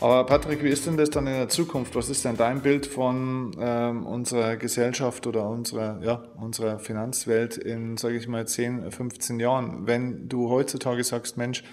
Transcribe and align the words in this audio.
Aber 0.00 0.24
Patrick, 0.24 0.64
wie 0.64 0.70
ist 0.70 0.86
denn 0.86 0.96
das 0.96 1.10
dann 1.10 1.26
in 1.26 1.34
der 1.34 1.50
Zukunft? 1.50 1.94
Was 1.94 2.08
ist 2.08 2.24
denn 2.24 2.36
dein 2.36 2.62
Bild 2.62 2.86
von 2.86 3.54
ähm, 3.60 4.06
unserer 4.06 4.56
Gesellschaft 4.56 5.26
oder 5.26 5.46
unserer, 5.46 6.00
ja, 6.02 6.22
unserer 6.40 6.78
Finanzwelt 6.78 7.58
in, 7.58 7.98
sage 7.98 8.16
ich 8.16 8.26
mal, 8.26 8.46
10, 8.46 8.90
15 8.90 9.38
Jahren? 9.38 9.86
Wenn 9.86 10.26
du 10.26 10.48
heutzutage 10.48 11.04
sagst, 11.04 11.36
Mensch, 11.36 11.64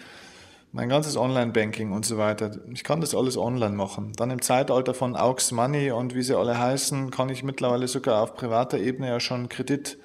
mein 0.74 0.90
ganzes 0.90 1.16
Online-Banking 1.16 1.94
und 1.94 2.06
so 2.06 2.18
weiter, 2.18 2.52
ich 2.74 2.84
kann 2.84 3.00
das 3.00 3.16
alles 3.16 3.38
online 3.38 3.76
machen. 3.76 4.12
Dann 4.18 4.30
im 4.30 4.42
Zeitalter 4.42 4.94
von 4.94 5.16
Aux 5.16 5.52
Money 5.52 5.92
und 5.92 6.14
wie 6.14 6.22
sie 6.22 6.38
alle 6.38 6.60
heißen, 6.60 7.12
kann 7.12 7.30
ich 7.30 7.44
mittlerweile 7.44 7.88
sogar 7.88 8.22
auf 8.22 8.36
privater 8.36 8.78
Ebene 8.78 9.08
ja 9.08 9.20
schon 9.22 9.48
Kredit 9.48 9.98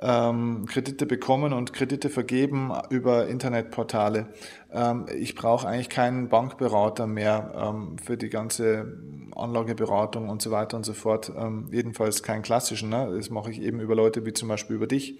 ähm, 0.00 0.66
Kredite 0.66 1.06
bekommen 1.06 1.52
und 1.52 1.72
Kredite 1.72 2.08
vergeben 2.08 2.72
über 2.90 3.26
Internetportale. 3.28 4.28
Ähm, 4.72 5.06
ich 5.16 5.34
brauche 5.34 5.68
eigentlich 5.68 5.88
keinen 5.88 6.28
Bankberater 6.28 7.06
mehr 7.06 7.52
ähm, 7.56 7.98
für 7.98 8.16
die 8.16 8.28
ganze 8.28 8.98
Anlageberatung 9.34 10.28
und 10.28 10.42
so 10.42 10.50
weiter 10.50 10.76
und 10.76 10.84
so 10.84 10.92
fort. 10.92 11.32
Ähm, 11.36 11.68
jedenfalls 11.70 12.22
keinen 12.22 12.42
klassischen. 12.42 12.88
Ne? 12.88 13.12
Das 13.14 13.30
mache 13.30 13.50
ich 13.50 13.60
eben 13.60 13.80
über 13.80 13.94
Leute 13.94 14.24
wie 14.24 14.32
zum 14.32 14.48
Beispiel 14.48 14.76
über 14.76 14.86
dich. 14.86 15.18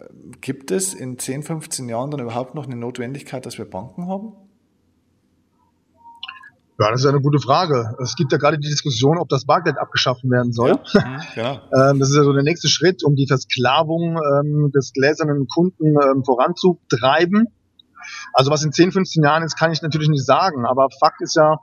Ähm, 0.00 0.32
gibt 0.40 0.70
es 0.70 0.94
in 0.94 1.18
10, 1.18 1.42
15 1.42 1.88
Jahren 1.88 2.10
dann 2.10 2.20
überhaupt 2.20 2.54
noch 2.54 2.66
eine 2.66 2.76
Notwendigkeit, 2.76 3.46
dass 3.46 3.58
wir 3.58 3.64
Banken 3.64 4.06
haben? 4.06 4.32
Ja, 6.80 6.92
das 6.92 7.00
ist 7.00 7.06
eine 7.06 7.20
gute 7.20 7.40
Frage. 7.40 7.96
Es 8.00 8.14
gibt 8.14 8.30
ja 8.30 8.38
gerade 8.38 8.56
die 8.56 8.68
Diskussion, 8.68 9.18
ob 9.18 9.28
das 9.28 9.44
Bargeld 9.44 9.78
abgeschafft 9.78 10.22
werden 10.22 10.52
soll. 10.52 10.78
Ja, 10.92 11.00
mhm, 11.06 11.18
ja. 11.34 11.90
ähm, 11.90 11.98
das 11.98 12.10
ist 12.10 12.16
ja 12.16 12.22
so 12.22 12.32
der 12.32 12.44
nächste 12.44 12.68
Schritt, 12.68 13.02
um 13.02 13.16
die 13.16 13.26
Versklavung 13.26 14.16
ähm, 14.16 14.70
des 14.72 14.92
gläsernen 14.92 15.48
Kunden 15.48 15.96
ähm, 16.00 16.22
voranzutreiben. 16.24 17.48
Also 18.32 18.52
was 18.52 18.62
in 18.62 18.70
10, 18.70 18.92
15 18.92 19.24
Jahren 19.24 19.42
ist, 19.42 19.58
kann 19.58 19.72
ich 19.72 19.82
natürlich 19.82 20.08
nicht 20.08 20.24
sagen. 20.24 20.66
Aber 20.66 20.88
Fakt 21.00 21.20
ist 21.20 21.34
ja, 21.34 21.56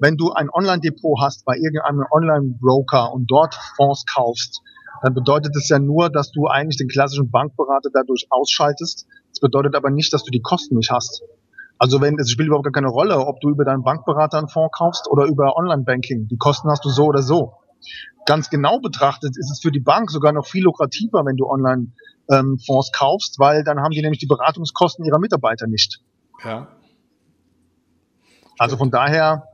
wenn 0.00 0.16
du 0.16 0.32
ein 0.32 0.50
Online-Depot 0.50 1.20
hast 1.20 1.44
bei 1.44 1.56
irgendeinem 1.56 2.04
Online-Broker 2.10 3.12
und 3.12 3.26
dort 3.30 3.54
Fonds 3.76 4.04
kaufst, 4.12 4.62
dann 5.02 5.14
bedeutet 5.14 5.54
es 5.54 5.68
ja 5.68 5.78
nur, 5.78 6.10
dass 6.10 6.32
du 6.32 6.48
eigentlich 6.48 6.78
den 6.78 6.88
klassischen 6.88 7.30
Bankberater 7.30 7.90
dadurch 7.92 8.26
ausschaltest. 8.30 9.06
Das 9.30 9.38
bedeutet 9.40 9.76
aber 9.76 9.90
nicht, 9.90 10.12
dass 10.12 10.24
du 10.24 10.32
die 10.32 10.42
Kosten 10.42 10.76
nicht 10.76 10.90
hast. 10.90 11.22
Also 11.78 12.00
wenn 12.00 12.18
es 12.18 12.30
spielt 12.30 12.48
überhaupt 12.48 12.64
gar 12.64 12.72
keine 12.72 12.88
Rolle, 12.88 13.18
ob 13.18 13.40
du 13.40 13.50
über 13.50 13.64
deinen 13.64 13.82
Bankberater 13.82 14.38
einen 14.38 14.48
Fonds 14.48 14.76
kaufst 14.76 15.08
oder 15.08 15.26
über 15.26 15.56
Online-Banking. 15.56 16.26
Die 16.28 16.36
Kosten 16.36 16.68
hast 16.70 16.84
du 16.84 16.90
so 16.90 17.04
oder 17.04 17.22
so. 17.22 17.54
Ganz 18.26 18.50
genau 18.50 18.80
betrachtet 18.80 19.36
ist 19.38 19.50
es 19.50 19.60
für 19.62 19.70
die 19.70 19.80
Bank 19.80 20.10
sogar 20.10 20.32
noch 20.32 20.46
viel 20.46 20.64
lukrativer, 20.64 21.24
wenn 21.24 21.36
du 21.36 21.46
Online-Fonds 21.46 22.88
ähm, 22.88 22.98
kaufst, 22.98 23.38
weil 23.38 23.62
dann 23.62 23.78
haben 23.78 23.92
die 23.92 24.02
nämlich 24.02 24.18
die 24.18 24.26
Beratungskosten 24.26 25.04
ihrer 25.04 25.18
Mitarbeiter 25.18 25.66
nicht. 25.66 26.00
Ja. 26.44 26.68
Also 28.58 28.76
von 28.76 28.90
daher 28.90 29.44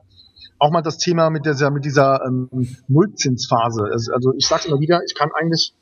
auch 0.57 0.71
mal 0.71 0.81
das 0.81 0.97
Thema 0.97 1.29
mit 1.29 1.45
dieser, 1.45 1.69
mit 1.69 1.85
dieser 1.85 2.21
ähm, 2.25 2.49
Nullzinsphase. 2.87 3.83
Also, 3.91 4.13
also 4.13 4.33
ich 4.37 4.47
sage 4.47 4.67
immer 4.67 4.79
wieder, 4.79 5.01
ich 5.05 5.13
kann 5.15 5.29
eigentlich, 5.39 5.73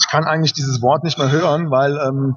ich 0.00 0.08
kann 0.08 0.24
eigentlich 0.24 0.52
dieses 0.52 0.82
Wort 0.82 1.04
nicht 1.04 1.18
mehr 1.18 1.30
hören, 1.30 1.70
weil 1.70 1.96
ähm, 1.96 2.36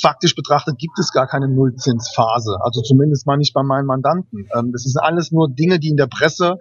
faktisch 0.00 0.34
betrachtet 0.34 0.78
gibt 0.78 0.98
es 0.98 1.12
gar 1.12 1.26
keine 1.26 1.48
Nullzinsphase. 1.48 2.58
Also 2.62 2.82
zumindest 2.82 3.26
mal 3.26 3.36
nicht 3.36 3.54
bei 3.54 3.62
meinen 3.62 3.86
Mandanten. 3.86 4.46
Ähm, 4.56 4.72
das 4.72 4.82
sind 4.82 5.00
alles 5.02 5.32
nur 5.32 5.50
Dinge, 5.50 5.78
die 5.78 5.88
in 5.88 5.96
der 5.96 6.06
Presse 6.06 6.58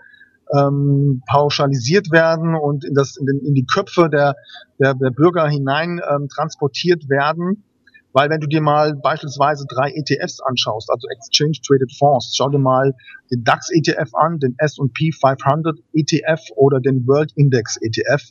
ähm, 0.53 1.21
pauschalisiert 1.27 2.11
werden 2.11 2.55
und 2.55 2.83
in, 2.83 2.93
das, 2.93 3.17
in, 3.17 3.25
den, 3.25 3.39
in 3.39 3.53
die 3.53 3.65
Köpfe 3.65 4.09
der, 4.09 4.35
der, 4.79 4.93
der 4.95 5.11
Bürger 5.11 5.47
hinein 5.47 6.01
ähm, 6.09 6.27
transportiert 6.27 7.09
werden. 7.09 7.63
Weil 8.13 8.29
wenn 8.29 8.39
du 8.39 8.47
dir 8.47 8.61
mal 8.61 8.93
beispielsweise 8.95 9.65
drei 9.67 9.91
ETFs 9.91 10.39
anschaust, 10.41 10.89
also 10.89 11.07
Exchange 11.09 11.59
Traded 11.65 11.91
Fonds, 11.97 12.33
schau 12.35 12.49
dir 12.49 12.59
mal 12.59 12.93
den 13.31 13.43
DAX 13.43 13.69
ETF 13.71 14.13
an, 14.15 14.39
den 14.39 14.55
S&P 14.57 15.11
500 15.11 15.79
ETF 15.93 16.41
oder 16.55 16.79
den 16.79 17.07
World 17.07 17.31
Index 17.35 17.77
ETF, 17.77 18.21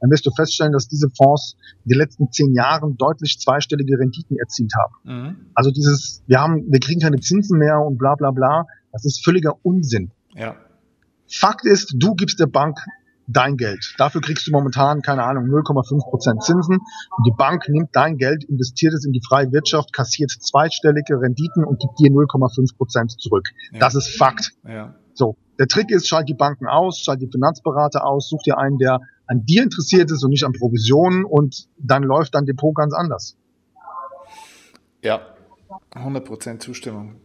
dann 0.00 0.10
wirst 0.10 0.26
du 0.26 0.30
feststellen, 0.30 0.72
dass 0.72 0.88
diese 0.88 1.08
Fonds 1.16 1.56
in 1.84 1.90
den 1.90 1.98
letzten 1.98 2.30
zehn 2.30 2.52
Jahren 2.54 2.96
deutlich 2.96 3.38
zweistellige 3.38 3.98
Renditen 3.98 4.36
erzielt 4.38 4.72
haben. 4.76 4.94
Mhm. 5.04 5.36
Also 5.54 5.70
dieses, 5.70 6.22
wir 6.26 6.40
haben, 6.40 6.70
wir 6.70 6.80
kriegen 6.80 7.00
keine 7.00 7.20
Zinsen 7.20 7.58
mehr 7.58 7.80
und 7.80 7.96
bla 7.96 8.14
bla 8.14 8.30
bla, 8.30 8.66
das 8.92 9.04
ist 9.04 9.24
völliger 9.24 9.54
Unsinn. 9.62 10.10
Ja. 10.34 10.56
Fakt 11.32 11.64
ist, 11.64 11.94
du 11.96 12.14
gibst 12.14 12.40
der 12.40 12.46
Bank 12.46 12.78
dein 13.32 13.56
Geld. 13.56 13.94
Dafür 13.98 14.20
kriegst 14.20 14.46
du 14.46 14.52
momentan, 14.52 15.02
keine 15.02 15.24
Ahnung, 15.24 15.44
0,5 15.44 16.10
Prozent 16.10 16.42
Zinsen. 16.42 16.76
Und 16.76 17.26
die 17.26 17.34
Bank 17.36 17.68
nimmt 17.68 17.90
dein 17.92 18.16
Geld, 18.16 18.44
investiert 18.44 18.94
es 18.94 19.04
in 19.04 19.12
die 19.12 19.22
freie 19.26 19.52
Wirtschaft, 19.52 19.92
kassiert 19.92 20.30
zweistellige 20.30 21.20
Renditen 21.20 21.64
und 21.64 21.80
gibt 21.80 21.98
dir 21.98 22.10
0,5 22.10 22.76
Prozent 22.76 23.12
zurück. 23.20 23.48
Ja. 23.72 23.80
Das 23.80 23.94
ist 23.94 24.16
Fakt. 24.16 24.52
Ja. 24.66 24.94
So. 25.14 25.36
Der 25.58 25.66
Trick 25.66 25.90
ist, 25.90 26.08
schalt 26.08 26.28
die 26.28 26.34
Banken 26.34 26.66
aus, 26.66 27.00
schalt 27.00 27.20
die 27.20 27.28
Finanzberater 27.30 28.06
aus, 28.06 28.28
such 28.28 28.42
dir 28.42 28.56
einen, 28.56 28.78
der 28.78 29.00
an 29.26 29.44
dir 29.44 29.62
interessiert 29.62 30.10
ist 30.10 30.24
und 30.24 30.30
nicht 30.30 30.44
an 30.44 30.52
Provisionen 30.52 31.24
und 31.24 31.68
dann 31.78 32.02
läuft 32.02 32.34
dein 32.34 32.46
Depot 32.46 32.74
ganz 32.74 32.94
anders. 32.94 33.36
Ja, 35.02 35.20
100 35.94 36.24
Prozent 36.24 36.62
Zustimmung. 36.62 37.16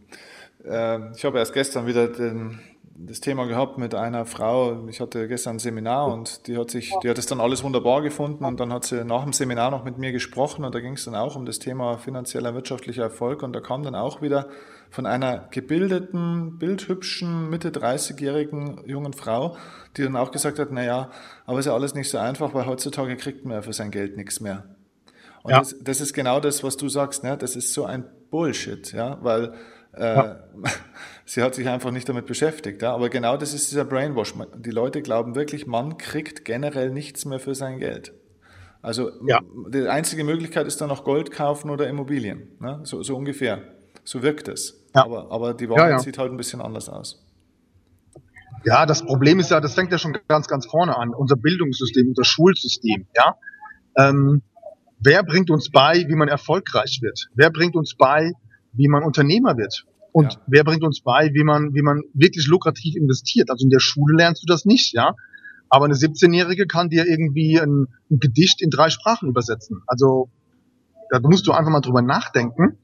Ähm, 0.64 1.12
ich 1.16 1.24
habe 1.24 1.38
erst 1.38 1.52
gestern 1.52 1.86
wieder 1.86 2.08
den, 2.08 2.60
das 2.98 3.20
Thema 3.20 3.46
gehabt 3.46 3.78
mit 3.78 3.94
einer 3.94 4.24
Frau. 4.24 4.86
Ich 4.88 5.00
hatte 5.00 5.28
gestern 5.28 5.56
ein 5.56 5.58
Seminar 5.58 6.12
und 6.12 6.46
die 6.46 6.56
hat 6.56 6.70
sich, 6.70 6.94
die 7.02 7.10
hat 7.10 7.18
es 7.18 7.26
dann 7.26 7.40
alles 7.40 7.62
wunderbar 7.62 8.02
gefunden 8.02 8.44
und 8.44 8.58
dann 8.58 8.72
hat 8.72 8.84
sie 8.84 9.04
nach 9.04 9.22
dem 9.22 9.32
Seminar 9.32 9.70
noch 9.70 9.84
mit 9.84 9.98
mir 9.98 10.12
gesprochen 10.12 10.64
und 10.64 10.74
da 10.74 10.80
ging 10.80 10.94
es 10.94 11.04
dann 11.04 11.14
auch 11.14 11.36
um 11.36 11.44
das 11.44 11.58
Thema 11.58 11.98
finanzieller 11.98 12.54
wirtschaftlicher 12.54 13.02
Erfolg 13.02 13.42
und 13.42 13.52
da 13.52 13.60
kam 13.60 13.82
dann 13.82 13.94
auch 13.94 14.22
wieder 14.22 14.48
von 14.90 15.06
einer 15.06 15.48
gebildeten, 15.50 16.58
bildhübschen, 16.58 17.50
Mitte 17.50 17.70
30-jährigen 17.70 18.82
jungen 18.86 19.12
Frau, 19.12 19.56
die 19.96 20.02
dann 20.02 20.16
auch 20.16 20.30
gesagt 20.30 20.58
hat, 20.58 20.70
naja, 20.72 21.10
aber 21.44 21.58
ist 21.58 21.66
ja 21.66 21.74
alles 21.74 21.94
nicht 21.94 22.08
so 22.08 22.18
einfach, 22.18 22.54
weil 22.54 22.66
heutzutage 22.66 23.16
kriegt 23.16 23.44
man 23.44 23.54
ja 23.54 23.62
für 23.62 23.72
sein 23.72 23.90
Geld 23.90 24.16
nichts 24.16 24.40
mehr. 24.40 24.64
Und 25.42 25.50
ja. 25.50 25.58
das, 25.58 25.76
das, 25.80 26.00
ist 26.00 26.12
genau 26.12 26.40
das, 26.40 26.64
was 26.64 26.76
du 26.76 26.88
sagst, 26.88 27.22
ne? 27.22 27.36
das 27.36 27.56
ist 27.56 27.72
so 27.72 27.84
ein 27.84 28.04
Bullshit, 28.30 28.92
ja, 28.92 29.18
weil 29.22 29.54
ja. 29.98 30.40
sie 31.24 31.42
hat 31.42 31.54
sich 31.54 31.68
einfach 31.68 31.90
nicht 31.90 32.08
damit 32.08 32.26
beschäftigt. 32.26 32.82
Ja? 32.82 32.94
Aber 32.94 33.08
genau 33.08 33.36
das 33.36 33.54
ist 33.54 33.70
dieser 33.70 33.84
Brainwash. 33.84 34.34
Die 34.56 34.70
Leute 34.70 35.02
glauben 35.02 35.34
wirklich, 35.34 35.66
man 35.66 35.98
kriegt 35.98 36.44
generell 36.44 36.90
nichts 36.90 37.24
mehr 37.24 37.40
für 37.40 37.54
sein 37.54 37.78
Geld. 37.78 38.12
Also 38.82 39.10
ja. 39.26 39.40
die 39.68 39.88
einzige 39.88 40.22
Möglichkeit 40.22 40.66
ist 40.66 40.80
dann 40.80 40.88
noch 40.88 41.04
Gold 41.04 41.30
kaufen 41.32 41.70
oder 41.70 41.88
Immobilien. 41.88 42.56
Ne? 42.60 42.80
So, 42.84 43.02
so 43.02 43.16
ungefähr. 43.16 43.62
So 44.04 44.22
wirkt 44.22 44.48
es. 44.48 44.84
Ja. 44.94 45.04
Aber, 45.04 45.30
aber 45.30 45.54
die 45.54 45.68
Wahrheit 45.68 46.00
sieht 46.00 46.18
halt 46.18 46.30
ein 46.30 46.36
bisschen 46.36 46.60
anders 46.60 46.88
aus. 46.88 47.22
Ja, 48.64 48.86
das 48.86 49.04
Problem 49.04 49.38
ist 49.38 49.50
ja, 49.50 49.60
das 49.60 49.74
fängt 49.74 49.92
ja 49.92 49.98
schon 49.98 50.16
ganz, 50.28 50.48
ganz 50.48 50.66
vorne 50.66 50.96
an. 50.96 51.10
Unser 51.14 51.36
Bildungssystem, 51.36 52.08
unser 52.08 52.24
Schulsystem. 52.24 53.06
Ja, 53.14 53.36
ähm, 53.96 54.42
wer 54.98 55.22
bringt 55.22 55.50
uns 55.50 55.70
bei, 55.70 56.04
wie 56.08 56.14
man 56.14 56.28
erfolgreich 56.28 56.98
wird? 57.02 57.28
Wer 57.34 57.50
bringt 57.50 57.76
uns 57.76 57.94
bei, 57.96 58.32
wie 58.76 58.88
man 58.88 59.02
Unternehmer 59.02 59.56
wird. 59.56 59.84
Und 60.12 60.34
ja. 60.34 60.40
wer 60.46 60.64
bringt 60.64 60.82
uns 60.82 61.02
bei, 61.02 61.30
wie 61.34 61.44
man, 61.44 61.74
wie 61.74 61.82
man 61.82 62.02
wirklich 62.14 62.46
lukrativ 62.46 62.96
investiert? 62.96 63.50
Also 63.50 63.64
in 63.64 63.70
der 63.70 63.80
Schule 63.80 64.16
lernst 64.16 64.42
du 64.42 64.46
das 64.46 64.64
nicht, 64.64 64.94
ja. 64.94 65.14
Aber 65.68 65.84
eine 65.84 65.94
17-Jährige 65.94 66.66
kann 66.66 66.88
dir 66.88 67.06
irgendwie 67.06 67.60
ein, 67.60 67.86
ein, 68.10 68.18
Gedicht 68.18 68.62
in 68.62 68.70
drei 68.70 68.88
Sprachen 68.88 69.28
übersetzen. 69.28 69.82
Also 69.86 70.30
da 71.10 71.20
musst 71.20 71.46
du 71.46 71.52
einfach 71.52 71.70
mal 71.70 71.80
drüber 71.80 72.02
nachdenken, 72.02 72.78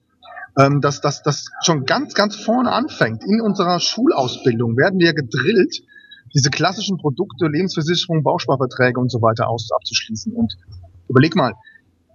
ähm, 0.58 0.80
dass 0.80 1.00
das 1.00 1.46
schon 1.64 1.84
ganz, 1.86 2.14
ganz 2.14 2.36
vorne 2.36 2.72
anfängt. 2.72 3.24
In 3.24 3.40
unserer 3.40 3.80
Schulausbildung 3.80 4.76
werden 4.76 4.98
wir 4.98 5.14
gedrillt, 5.14 5.82
diese 6.34 6.50
klassischen 6.50 6.98
Produkte, 6.98 7.46
Lebensversicherung, 7.46 8.22
Bausparverträge 8.22 8.98
und 8.98 9.10
so 9.10 9.22
weiter 9.22 9.48
aus, 9.48 9.70
abzuschließen. 9.74 10.32
Und 10.32 10.54
überleg 11.08 11.36
mal, 11.36 11.54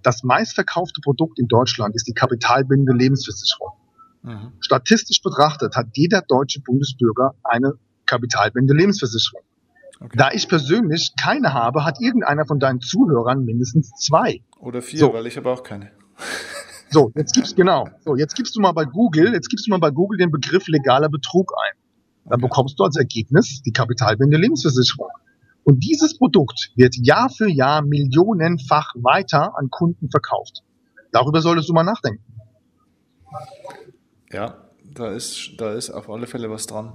das 0.08 0.24
meistverkaufte 0.24 1.02
Produkt 1.02 1.38
in 1.38 1.50
Deutschland 1.50 1.94
ist 1.94 2.08
die 2.08 2.14
kapitalbindende 2.14 2.94
Lebensversicherung. 2.94 3.74
Mhm. 4.24 4.54
Statistisch 4.62 5.22
betrachtet 5.22 5.76
hat 5.76 5.88
jeder 5.96 6.22
deutsche 6.22 6.62
Bundesbürger 6.62 7.34
eine 7.44 7.74
kapitalbindende 8.06 8.74
Lebensversicherung. 8.74 9.44
Okay. 10.00 10.18
Da 10.18 10.32
ich 10.32 10.48
persönlich 10.48 11.12
keine 11.22 11.54
habe, 11.54 11.84
hat 11.84 12.00
irgendeiner 12.00 12.46
von 12.46 12.58
deinen 12.58 12.80
Zuhörern 12.80 13.44
mindestens 13.44 13.92
zwei. 14.00 14.40
Oder 14.62 14.82
vier, 14.82 15.00
so. 15.00 15.14
weil 15.14 15.28
ich 15.28 15.36
habe 15.36 15.50
auch 15.52 15.62
keine. 15.62 15.92
So, 16.90 17.12
jetzt 17.16 17.34
gibst 17.34 17.58
genau. 17.58 17.90
So, 18.06 18.16
jetzt 18.16 18.34
gibst 18.34 18.56
du 18.56 18.62
mal 18.62 18.72
bei 18.72 18.86
Google, 18.86 19.34
jetzt 19.34 19.50
gibst 19.50 19.68
du 19.68 19.72
mal 19.72 19.78
bei 19.78 19.92
Google 19.92 20.20
den 20.20 20.32
Begriff 20.32 20.70
legaler 20.70 21.10
Betrug 21.10 21.52
ein. 21.66 21.78
Dann 22.24 22.36
okay. 22.36 22.48
bekommst 22.48 22.80
du 22.80 22.86
als 22.86 22.96
Ergebnis 22.96 23.62
die 23.62 23.74
kapitalbindende 23.74 24.38
Lebensversicherung. 24.38 25.10
Und 25.68 25.84
dieses 25.84 26.18
Produkt 26.18 26.72
wird 26.78 26.96
Jahr 26.96 27.30
für 27.30 27.50
Jahr 27.50 27.82
millionenfach 27.82 28.94
weiter 28.96 29.58
an 29.58 29.70
Kunden 29.70 30.10
verkauft. 30.10 30.64
Darüber 31.12 31.42
solltest 31.42 31.68
du 31.68 31.74
mal 31.74 31.84
nachdenken. 31.84 32.24
Ja, 34.32 34.70
da 34.96 35.12
ist, 35.12 35.56
da 35.58 35.74
ist 35.74 35.90
auf 35.90 36.10
alle 36.10 36.26
Fälle 36.26 36.50
was 36.50 36.68
dran. 36.68 36.94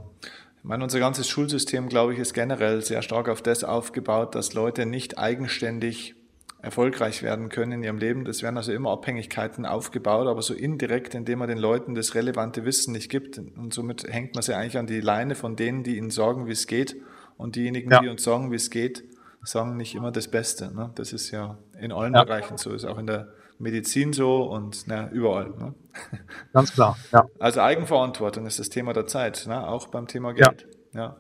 Ich 0.57 0.65
meine, 0.65 0.85
unser 0.85 1.01
ganzes 1.01 1.29
Schulsystem, 1.29 1.91
glaube 1.91 2.15
ich, 2.15 2.19
ist 2.19 2.33
generell 2.33 2.81
sehr 2.81 3.03
stark 3.03 3.29
auf 3.29 3.43
das 3.43 3.63
aufgebaut, 3.63 4.35
dass 4.35 4.55
Leute 4.55 4.87
nicht 4.87 5.19
eigenständig 5.19 6.15
erfolgreich 6.63 7.23
werden 7.23 7.51
können 7.51 7.73
in 7.73 7.83
ihrem 7.83 7.99
Leben. 7.99 8.25
Das 8.25 8.43
werden 8.43 8.57
also 8.57 8.73
immer 8.73 8.93
Abhängigkeiten 8.93 9.67
aufgebaut, 9.67 10.29
aber 10.29 10.41
so 10.41 10.55
indirekt, 10.55 11.15
indem 11.15 11.41
man 11.41 11.49
den 11.49 11.59
Leuten 11.59 11.95
das 11.95 12.15
relevante 12.15 12.65
Wissen 12.65 12.93
nicht 12.93 13.11
gibt. 13.11 13.37
Und 13.37 13.75
somit 13.75 14.05
hängt 14.05 14.35
man 14.35 14.43
sie 14.43 14.55
eigentlich 14.55 14.79
an 14.79 14.87
die 14.87 15.03
Leine 15.03 15.35
von 15.35 15.57
denen, 15.57 15.83
die 15.83 15.99
ihnen 15.99 16.09
sagen, 16.09 16.47
wie 16.47 16.53
es 16.53 16.67
geht. 16.67 16.97
Und 17.43 17.57
diejenigen, 17.57 17.91
ja. 17.91 18.01
die 18.01 18.09
uns 18.09 18.23
sagen, 18.23 18.53
wie 18.53 18.57
es 18.57 18.71
geht, 18.71 19.03
sagen 19.43 19.77
nicht 19.77 19.97
immer 19.97 20.13
das 20.13 20.29
Beste. 20.29 20.73
Ne? 20.73 20.93
Das 20.95 21.13
ist 21.13 21.33
ja 21.33 21.59
in 21.77 21.91
allen 21.91 22.15
ja. 22.15 22.23
Bereichen 22.23 22.57
so, 22.57 22.71
ist 22.71 22.85
auch 22.85 22.99
in 22.99 23.09
der 23.09 23.33
Medizin 23.59 24.13
so 24.13 24.45
und 24.45 24.87
ne, 24.87 25.11
überall. 25.13 25.51
Ne? 25.51 25.75
Ganz 26.53 26.73
klar, 26.73 26.97
ja. 27.11 27.27
Also 27.41 27.61
Eigenverantwortung 27.61 28.47
ist 28.47 28.61
das 28.61 28.69
Thema 28.69 28.93
der 28.93 29.09
Zeit, 29.09 29.47
ne? 29.49 29.67
auch 29.67 29.89
beim 29.89 30.07
Thema 30.07 30.35
Geld. 30.35 30.69
Ja, 30.93 31.01
ja. 31.01 31.17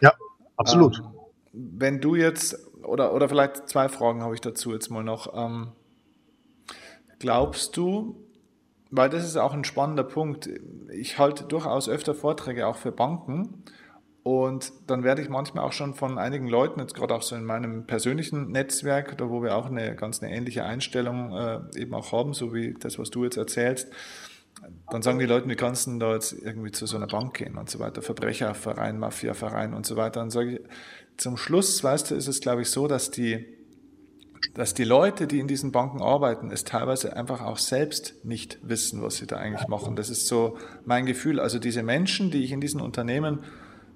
ja 0.00 0.12
absolut. 0.56 0.98
Ähm, 0.98 1.12
wenn 1.52 2.00
du 2.00 2.14
jetzt, 2.14 2.58
oder, 2.82 3.12
oder 3.12 3.28
vielleicht 3.28 3.68
zwei 3.68 3.90
Fragen 3.90 4.22
habe 4.22 4.34
ich 4.34 4.40
dazu 4.40 4.72
jetzt 4.72 4.88
mal 4.88 5.04
noch. 5.04 5.34
Ähm, 5.34 5.72
glaubst 7.18 7.76
du, 7.76 8.26
weil 8.90 9.10
das 9.10 9.24
ist 9.24 9.36
auch 9.36 9.52
ein 9.52 9.64
spannender 9.64 10.04
Punkt, 10.04 10.48
ich 10.90 11.18
halte 11.18 11.44
durchaus 11.44 11.86
öfter 11.86 12.14
Vorträge 12.14 12.66
auch 12.66 12.76
für 12.76 12.92
Banken 12.92 13.62
und 14.26 14.72
dann 14.88 15.04
werde 15.04 15.22
ich 15.22 15.28
manchmal 15.28 15.64
auch 15.64 15.72
schon 15.72 15.94
von 15.94 16.18
einigen 16.18 16.48
Leuten, 16.48 16.80
jetzt 16.80 16.94
gerade 16.94 17.14
auch 17.14 17.22
so 17.22 17.36
in 17.36 17.44
meinem 17.44 17.86
persönlichen 17.86 18.50
Netzwerk, 18.50 19.16
da 19.18 19.30
wo 19.30 19.40
wir 19.40 19.54
auch 19.54 19.66
eine 19.66 19.94
ganz 19.94 20.20
eine 20.20 20.34
ähnliche 20.34 20.64
Einstellung 20.64 21.32
äh, 21.32 21.60
eben 21.80 21.94
auch 21.94 22.10
haben, 22.10 22.34
so 22.34 22.52
wie 22.52 22.74
das, 22.74 22.98
was 22.98 23.10
du 23.10 23.22
jetzt 23.22 23.36
erzählst, 23.36 23.88
dann 24.90 25.02
sagen 25.02 25.20
die 25.20 25.26
Leute, 25.26 25.48
wie 25.48 25.54
kannst 25.54 25.86
du 25.86 25.96
da 26.00 26.14
jetzt 26.14 26.32
irgendwie 26.32 26.72
zu 26.72 26.86
so 26.86 26.96
einer 26.96 27.06
Bank 27.06 27.34
gehen 27.34 27.56
und 27.56 27.70
so 27.70 27.78
weiter, 27.78 28.02
Verbrecherverein, 28.02 28.98
Mafiaverein 28.98 29.74
und 29.74 29.86
so 29.86 29.94
weiter. 29.94 30.18
Dann 30.18 30.30
sage 30.30 30.54
ich, 30.54 30.60
zum 31.18 31.36
Schluss, 31.36 31.84
weißt 31.84 32.10
du, 32.10 32.16
ist 32.16 32.26
es, 32.26 32.40
glaube 32.40 32.62
ich, 32.62 32.70
so, 32.70 32.88
dass 32.88 33.12
die, 33.12 33.46
dass 34.54 34.74
die 34.74 34.82
Leute, 34.82 35.28
die 35.28 35.38
in 35.38 35.46
diesen 35.46 35.70
Banken 35.70 36.02
arbeiten, 36.02 36.50
es 36.50 36.64
teilweise 36.64 37.14
einfach 37.14 37.42
auch 37.42 37.58
selbst 37.58 38.24
nicht 38.24 38.58
wissen, 38.62 39.02
was 39.02 39.18
sie 39.18 39.28
da 39.28 39.36
eigentlich 39.36 39.68
machen. 39.68 39.94
Das 39.94 40.10
ist 40.10 40.26
so 40.26 40.58
mein 40.84 41.06
Gefühl. 41.06 41.38
Also 41.38 41.60
diese 41.60 41.84
Menschen, 41.84 42.32
die 42.32 42.42
ich 42.42 42.50
in 42.50 42.60
diesen 42.60 42.80
Unternehmen 42.80 43.44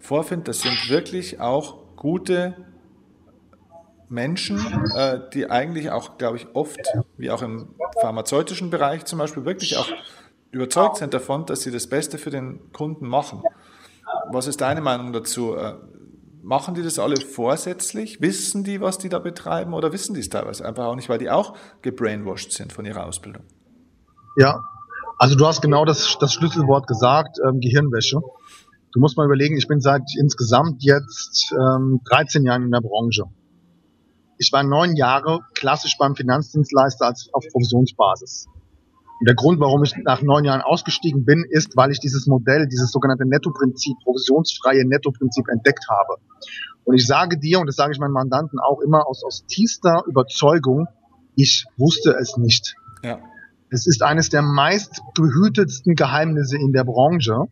vorfinde, 0.01 0.45
das 0.45 0.61
sind 0.61 0.89
wirklich 0.89 1.41
auch 1.41 1.97
gute 1.97 2.57
Menschen, 4.09 4.59
äh, 4.97 5.21
die 5.33 5.49
eigentlich 5.49 5.91
auch, 5.91 6.19
glaube 6.19 6.37
ich, 6.37 6.49
oft, 6.55 6.81
wie 7.17 7.31
auch 7.31 7.43
im 7.43 7.75
pharmazeutischen 8.01 8.71
Bereich 8.71 9.05
zum 9.05 9.19
Beispiel, 9.19 9.45
wirklich 9.45 9.77
auch 9.77 9.89
überzeugt 10.51 10.97
sind 10.97 11.15
davon, 11.15 11.47
dass 11.47 11.63
sie 11.63 11.71
das 11.71 11.87
Beste 11.87 12.19
für 12.19 12.31
den 12.31 12.73
Kunden 12.73 13.07
machen. 13.07 13.43
Was 14.33 14.49
ist 14.49 14.61
deine 14.61 14.81
Meinung 14.81 15.13
dazu? 15.13 15.55
Äh, 15.55 15.75
machen 16.43 16.75
die 16.75 16.83
das 16.83 16.99
alle 16.99 17.17
vorsätzlich? 17.21 18.21
Wissen 18.21 18.65
die, 18.65 18.81
was 18.81 18.99
die 18.99 19.09
da 19.09 19.21
betreiben 19.21 19.75
oder 19.75 19.93
wissen 19.93 20.15
die 20.15 20.21
es 20.21 20.29
teilweise 20.29 20.65
einfach 20.67 20.87
auch 20.87 20.97
nicht, 20.97 21.09
weil 21.09 21.19
die 21.19 21.31
auch 21.31 21.55
gebrainwashed 21.83 22.53
sind 22.53 22.73
von 22.73 22.85
ihrer 22.85 23.07
Ausbildung? 23.07 23.45
Ja, 24.37 24.65
also 25.19 25.37
du 25.37 25.47
hast 25.47 25.61
genau 25.61 25.85
das, 25.85 26.17
das 26.19 26.33
Schlüsselwort 26.35 26.87
gesagt, 26.87 27.39
ähm, 27.47 27.61
Gehirnwäsche. 27.61 28.21
Du 28.93 29.01
musst 29.01 29.17
mal 29.17 29.27
überlegen, 29.27 29.57
ich 29.57 29.69
bin 29.69 29.81
seit 29.81 30.03
insgesamt 30.19 30.83
jetzt 30.83 31.53
ähm, 31.53 32.01
13 32.11 32.45
Jahren 32.45 32.65
in 32.65 32.71
der 32.71 32.81
Branche. 32.81 33.25
Ich 34.39 34.53
war 34.53 34.63
neun 34.63 34.97
Jahre 34.97 35.41
klassisch 35.55 35.97
beim 35.99 36.17
Finanzdienstleister 36.17 37.07
als 37.07 37.29
auf 37.33 37.45
Provisionsbasis. 37.53 38.47
Und 39.21 39.29
der 39.29 39.35
Grund, 39.35 39.61
warum 39.61 39.85
ich 39.85 39.95
nach 39.99 40.23
neun 40.23 40.45
Jahren 40.45 40.63
ausgestiegen 40.63 41.27
bin, 41.27 41.45
ist, 41.49 41.77
weil 41.77 41.91
ich 41.93 42.01
dieses 42.01 42.27
Modell, 42.27 42.67
dieses 42.67 42.91
sogenannte 42.91 43.27
Netto-Prinzip, 43.27 43.97
provisionsfreie 44.03 44.87
Netto-Prinzip 44.87 45.47
entdeckt 45.49 45.85
habe. 45.91 46.21
Und 46.85 46.95
ich 46.95 47.07
sage 47.07 47.39
dir, 47.39 47.61
und 47.61 47.67
das 47.67 47.77
sage 47.77 47.93
ich 47.93 47.99
meinen 47.99 48.13
Mandanten 48.15 48.59
auch 48.59 48.81
immer 48.81 49.07
aus, 49.07 49.23
aus 49.23 49.45
tiefster 49.47 50.05
Überzeugung, 50.07 50.89
ich 51.37 51.67
wusste 51.77 52.17
es 52.19 52.39
nicht. 52.39 52.75
Ja. 53.03 53.19
Es 53.69 53.87
ist 53.87 54.03
eines 54.03 54.31
der 54.31 54.43
meist 54.43 55.03
behütetsten 55.15 55.95
Geheimnisse 55.95 56.57
in 56.57 56.73
der 56.73 56.85
Branche. 56.85 57.45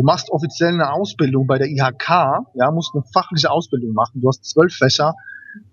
Du 0.00 0.06
machst 0.06 0.30
offiziell 0.30 0.72
eine 0.72 0.94
Ausbildung 0.94 1.46
bei 1.46 1.58
der 1.58 1.68
IHK, 1.68 2.08
ja, 2.54 2.70
musst 2.72 2.94
eine 2.94 3.04
fachliche 3.12 3.50
Ausbildung 3.50 3.92
machen. 3.92 4.22
Du 4.22 4.28
hast 4.28 4.46
zwölf 4.46 4.72
Fächer 4.72 5.12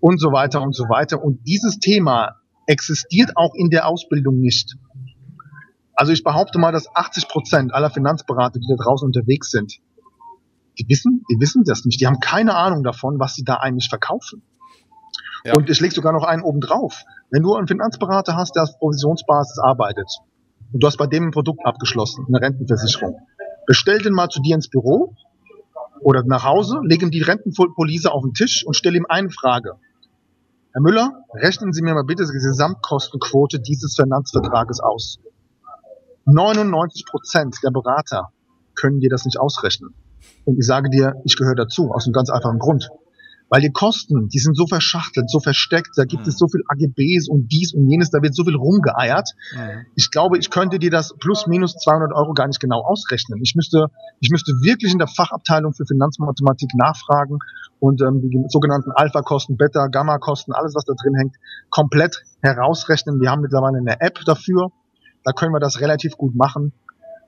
und 0.00 0.20
so 0.20 0.32
weiter 0.32 0.60
und 0.60 0.76
so 0.76 0.84
weiter. 0.84 1.24
Und 1.24 1.46
dieses 1.46 1.78
Thema 1.78 2.32
existiert 2.66 3.38
auch 3.38 3.54
in 3.54 3.70
der 3.70 3.88
Ausbildung 3.88 4.38
nicht. 4.38 4.76
Also 5.94 6.12
ich 6.12 6.24
behaupte 6.24 6.58
mal, 6.58 6.72
dass 6.72 6.94
80 6.94 7.26
Prozent 7.28 7.72
aller 7.72 7.88
Finanzberater, 7.88 8.58
die 8.58 8.66
da 8.68 8.76
draußen 8.76 9.06
unterwegs 9.06 9.50
sind, 9.50 9.78
die 10.78 10.86
wissen, 10.90 11.24
die 11.30 11.40
wissen 11.40 11.64
das 11.64 11.86
nicht. 11.86 11.98
Die 11.98 12.06
haben 12.06 12.20
keine 12.20 12.54
Ahnung 12.54 12.82
davon, 12.82 13.18
was 13.18 13.34
sie 13.34 13.44
da 13.44 13.54
eigentlich 13.54 13.88
verkaufen. 13.88 14.42
Ja. 15.46 15.54
Und 15.54 15.70
ich 15.70 15.80
lege 15.80 15.94
sogar 15.94 16.12
noch 16.12 16.24
einen 16.24 16.42
oben 16.42 16.60
drauf. 16.60 17.04
Wenn 17.30 17.42
du 17.42 17.54
einen 17.54 17.66
Finanzberater 17.66 18.36
hast, 18.36 18.56
der 18.56 18.64
auf 18.64 18.78
Provisionsbasis 18.78 19.58
arbeitet 19.58 20.10
und 20.74 20.82
du 20.82 20.86
hast 20.86 20.98
bei 20.98 21.06
dem 21.06 21.28
ein 21.28 21.30
Produkt 21.30 21.64
abgeschlossen, 21.64 22.26
eine 22.28 22.42
Rentenversicherung, 22.42 23.22
bestell 23.68 23.98
den 23.98 24.14
mal 24.14 24.28
zu 24.30 24.40
dir 24.40 24.54
ins 24.54 24.68
Büro 24.68 25.14
oder 26.00 26.24
nach 26.24 26.42
Hause, 26.42 26.80
leg 26.82 27.02
ihm 27.02 27.10
die 27.10 27.22
Rentenpolice 27.22 28.10
auf 28.10 28.22
den 28.22 28.32
Tisch 28.32 28.64
und 28.66 28.74
stell 28.74 28.96
ihm 28.96 29.04
eine 29.08 29.28
Frage. 29.28 29.74
Herr 30.72 30.80
Müller, 30.80 31.24
rechnen 31.34 31.74
Sie 31.74 31.82
mir 31.82 31.92
mal 31.92 32.04
bitte 32.04 32.24
die 32.24 32.32
Gesamtkostenquote 32.32 33.60
dieses 33.60 33.94
Finanzvertrages 33.94 34.80
aus. 34.80 35.18
99 36.24 37.04
Prozent 37.04 37.56
der 37.62 37.70
Berater 37.70 38.32
können 38.74 39.00
dir 39.00 39.10
das 39.10 39.26
nicht 39.26 39.38
ausrechnen. 39.38 39.92
Und 40.46 40.58
ich 40.58 40.66
sage 40.66 40.88
dir, 40.88 41.20
ich 41.24 41.36
gehöre 41.36 41.54
dazu, 41.54 41.92
aus 41.92 42.06
einem 42.06 42.14
ganz 42.14 42.30
einfachen 42.30 42.58
Grund. 42.58 42.88
Weil 43.50 43.62
die 43.62 43.70
Kosten, 43.70 44.28
die 44.28 44.38
sind 44.38 44.56
so 44.56 44.66
verschachtelt, 44.66 45.30
so 45.30 45.40
versteckt, 45.40 45.90
da 45.96 46.04
gibt 46.04 46.24
mhm. 46.24 46.28
es 46.28 46.38
so 46.38 46.48
viel 46.48 46.62
AGBs 46.68 47.28
und 47.28 47.48
dies 47.48 47.72
und 47.72 47.88
jenes, 47.88 48.10
da 48.10 48.20
wird 48.20 48.34
so 48.34 48.44
viel 48.44 48.56
rumgeeiert. 48.56 49.30
Mhm. 49.54 49.86
Ich 49.94 50.10
glaube, 50.10 50.38
ich 50.38 50.50
könnte 50.50 50.78
dir 50.78 50.90
das 50.90 51.14
plus 51.18 51.46
minus 51.46 51.74
200 51.76 52.12
Euro 52.12 52.34
gar 52.34 52.46
nicht 52.46 52.60
genau 52.60 52.82
ausrechnen. 52.84 53.40
Ich 53.42 53.54
müsste, 53.54 53.86
ich 54.20 54.30
müsste 54.30 54.52
wirklich 54.60 54.92
in 54.92 54.98
der 54.98 55.08
Fachabteilung 55.08 55.72
für 55.72 55.86
Finanzmathematik 55.86 56.70
nachfragen 56.74 57.38
und 57.80 58.02
ähm, 58.02 58.20
die 58.20 58.44
sogenannten 58.48 58.90
Alpha-Kosten, 58.92 59.56
Beta, 59.56 59.86
Gamma-Kosten, 59.86 60.52
alles 60.52 60.74
was 60.74 60.84
da 60.84 60.92
drin 60.94 61.14
hängt, 61.14 61.36
komplett 61.70 62.24
herausrechnen. 62.42 63.20
Wir 63.20 63.30
haben 63.30 63.40
mittlerweile 63.40 63.78
eine 63.78 64.00
App 64.00 64.20
dafür. 64.26 64.72
Da 65.24 65.32
können 65.32 65.52
wir 65.52 65.60
das 65.60 65.80
relativ 65.80 66.16
gut 66.16 66.34
machen. 66.34 66.72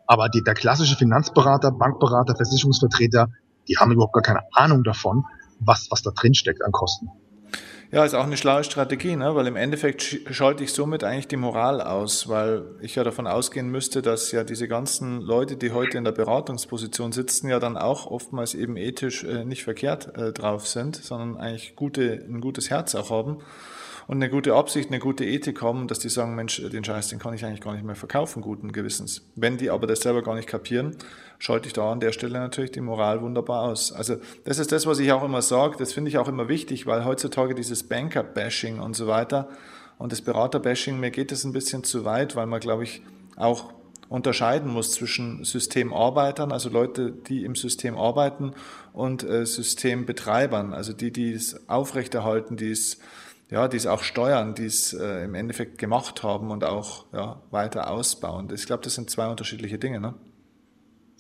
Aber 0.07 0.29
die, 0.29 0.43
der 0.43 0.55
klassische 0.55 0.97
Finanzberater, 0.97 1.71
Bankberater, 1.71 2.35
Versicherungsvertreter, 2.35 3.29
die 3.69 3.77
haben 3.77 3.93
überhaupt 3.93 4.13
gar 4.13 4.23
keine 4.23 4.41
Ahnung 4.55 4.83
davon, 4.83 5.25
was, 5.61 5.89
was 5.91 6.03
da 6.03 6.11
drin 6.11 6.35
steckt 6.35 6.63
an 6.65 6.73
Kosten. 6.73 7.09
Ja, 7.93 8.05
ist 8.05 8.15
auch 8.15 8.25
eine 8.25 8.37
schlaue 8.37 8.63
Strategie, 8.63 9.17
ne? 9.17 9.35
weil 9.35 9.49
im 9.49 9.57
Endeffekt 9.57 10.21
schalte 10.31 10.63
ich 10.63 10.73
somit 10.73 11.03
eigentlich 11.03 11.27
die 11.27 11.37
Moral 11.37 11.81
aus, 11.81 12.29
weil 12.29 12.63
ich 12.81 12.95
ja 12.95 13.03
davon 13.03 13.27
ausgehen 13.27 13.69
müsste, 13.69 14.01
dass 14.01 14.31
ja 14.31 14.45
diese 14.45 14.69
ganzen 14.69 15.21
Leute, 15.21 15.57
die 15.57 15.73
heute 15.73 15.99
in 15.99 16.05
der 16.05 16.13
Beratungsposition 16.13 17.11
sitzen, 17.11 17.49
ja 17.49 17.59
dann 17.59 17.77
auch 17.77 18.07
oftmals 18.07 18.55
eben 18.55 18.77
ethisch 18.77 19.25
äh, 19.25 19.45
nicht 19.45 19.65
verkehrt 19.65 20.17
äh, 20.17 20.33
drauf 20.33 20.69
sind, 20.69 20.95
sondern 20.95 21.37
eigentlich 21.37 21.75
gute, 21.75 22.25
ein 22.29 22.41
gutes 22.41 22.71
Herz 22.71 22.95
auch 22.95 23.11
haben 23.11 23.39
und 24.11 24.17
eine 24.17 24.29
gute 24.29 24.57
Absicht, 24.57 24.91
eine 24.91 24.99
gute 24.99 25.25
Ethik 25.25 25.63
haben, 25.63 25.87
dass 25.87 26.01
die 26.01 26.09
sagen, 26.09 26.35
Mensch, 26.35 26.61
den 26.61 26.83
Scheiß, 26.83 27.11
den 27.11 27.21
kann 27.21 27.33
ich 27.33 27.45
eigentlich 27.45 27.61
gar 27.61 27.75
nicht 27.75 27.85
mehr 27.85 27.95
verkaufen, 27.95 28.43
guten 28.43 28.73
Gewissens. 28.73 29.23
Wenn 29.37 29.57
die 29.57 29.71
aber 29.71 29.87
das 29.87 30.01
selber 30.01 30.21
gar 30.25 30.35
nicht 30.35 30.49
kapieren, 30.49 30.97
schalte 31.39 31.69
ich 31.69 31.75
da 31.75 31.93
an 31.93 32.01
der 32.01 32.11
Stelle 32.11 32.41
natürlich 32.41 32.73
die 32.73 32.81
Moral 32.81 33.23
wunderbar 33.23 33.63
aus. 33.63 33.93
Also 33.93 34.17
das 34.43 34.59
ist 34.59 34.73
das, 34.73 34.85
was 34.85 34.99
ich 34.99 35.13
auch 35.13 35.23
immer 35.23 35.43
sage, 35.43 35.77
das 35.79 35.93
finde 35.93 36.09
ich 36.09 36.19
auch 36.19 36.27
immer 36.27 36.49
wichtig, 36.49 36.89
weil 36.89 37.05
heutzutage 37.05 37.55
dieses 37.55 37.85
Banker-Bashing 37.85 38.81
und 38.81 38.97
so 38.97 39.07
weiter 39.07 39.49
und 39.97 40.11
das 40.11 40.23
Berater-Bashing, 40.23 40.99
mir 40.99 41.13
geht 41.13 41.31
das 41.31 41.45
ein 41.45 41.53
bisschen 41.53 41.85
zu 41.85 42.05
weit, 42.05 42.35
weil 42.35 42.47
man, 42.47 42.59
glaube 42.59 42.83
ich, 42.83 43.03
auch 43.37 43.73
unterscheiden 44.09 44.73
muss 44.73 44.91
zwischen 44.91 45.45
Systemarbeitern, 45.45 46.51
also 46.51 46.69
Leute, 46.69 47.13
die 47.13 47.45
im 47.45 47.55
System 47.55 47.97
arbeiten, 47.97 48.55
und 48.93 49.23
äh, 49.23 49.47
Systembetreibern, 49.47 50.75
also 50.75 50.93
die, 50.93 51.13
die 51.13 51.33
es 51.33 51.69
aufrechterhalten, 51.69 52.57
die 52.57 52.73
es 52.73 52.99
ja, 53.51 53.69
die 53.69 53.77
es 53.77 53.87
auch 53.87 54.03
steuern, 54.03 54.55
die 54.55 54.67
es 54.67 54.93
äh, 54.93 55.25
im 55.25 55.35
Endeffekt 55.35 55.79
gemacht 55.79 56.23
haben 56.23 56.51
und 56.51 56.65
auch 56.65 57.07
ja, 57.13 57.43
weiter 57.51 57.91
ausbauen. 57.91 58.49
Ich 58.55 58.67
glaube, 58.67 58.83
das 58.85 58.95
sind 58.95 59.11
zwei 59.11 59.29
unterschiedliche 59.29 59.79
Dinge. 59.79 60.01
Ne? 60.01 60.15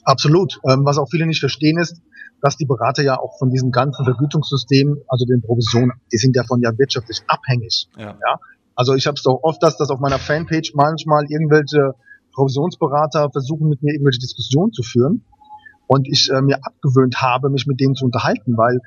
Absolut. 0.05 0.61
Ähm, 0.69 0.85
was 0.85 0.99
auch 0.99 1.09
viele 1.11 1.27
nicht 1.27 1.41
verstehen 1.41 1.79
ist, 1.79 2.01
dass 2.41 2.57
die 2.57 2.67
Berater 2.67 3.03
ja 3.03 3.19
auch 3.19 3.39
von 3.39 3.51
diesem 3.51 3.71
ganzen 3.71 4.05
Vergütungssystem, 4.05 4.99
also 5.09 5.27
den 5.27 5.43
Provisionen, 5.43 5.93
die 6.13 6.17
sind 6.17 6.37
davon 6.37 6.63
ja 6.63 6.71
wirtschaftlich 6.79 7.21
abhängig. 7.27 7.89
Ja. 7.99 8.17
ja? 8.21 8.39
Also 8.75 8.95
ich 8.95 9.07
habe 9.07 9.17
es 9.17 9.23
doch 9.23 9.41
oft, 9.43 9.63
dass 9.63 9.77
das 9.77 9.91
auf 9.91 10.01
meiner 10.01 10.19
Fanpage 10.19 10.73
manchmal 10.75 11.25
irgendwelche 11.29 11.95
Provisionsberater 12.33 13.31
versuchen, 13.31 13.69
mit 13.69 13.83
mir 13.83 13.93
irgendwelche 13.93 14.21
Diskussionen 14.21 14.73
zu 14.73 14.83
führen 14.83 15.25
und 15.87 16.07
ich 16.09 16.31
äh, 16.33 16.41
mir 16.41 16.59
abgewöhnt 16.63 17.21
habe, 17.21 17.51
mich 17.51 17.67
mit 17.67 17.81
denen 17.81 17.95
zu 17.95 18.05
unterhalten, 18.05 18.57
weil 18.57 18.81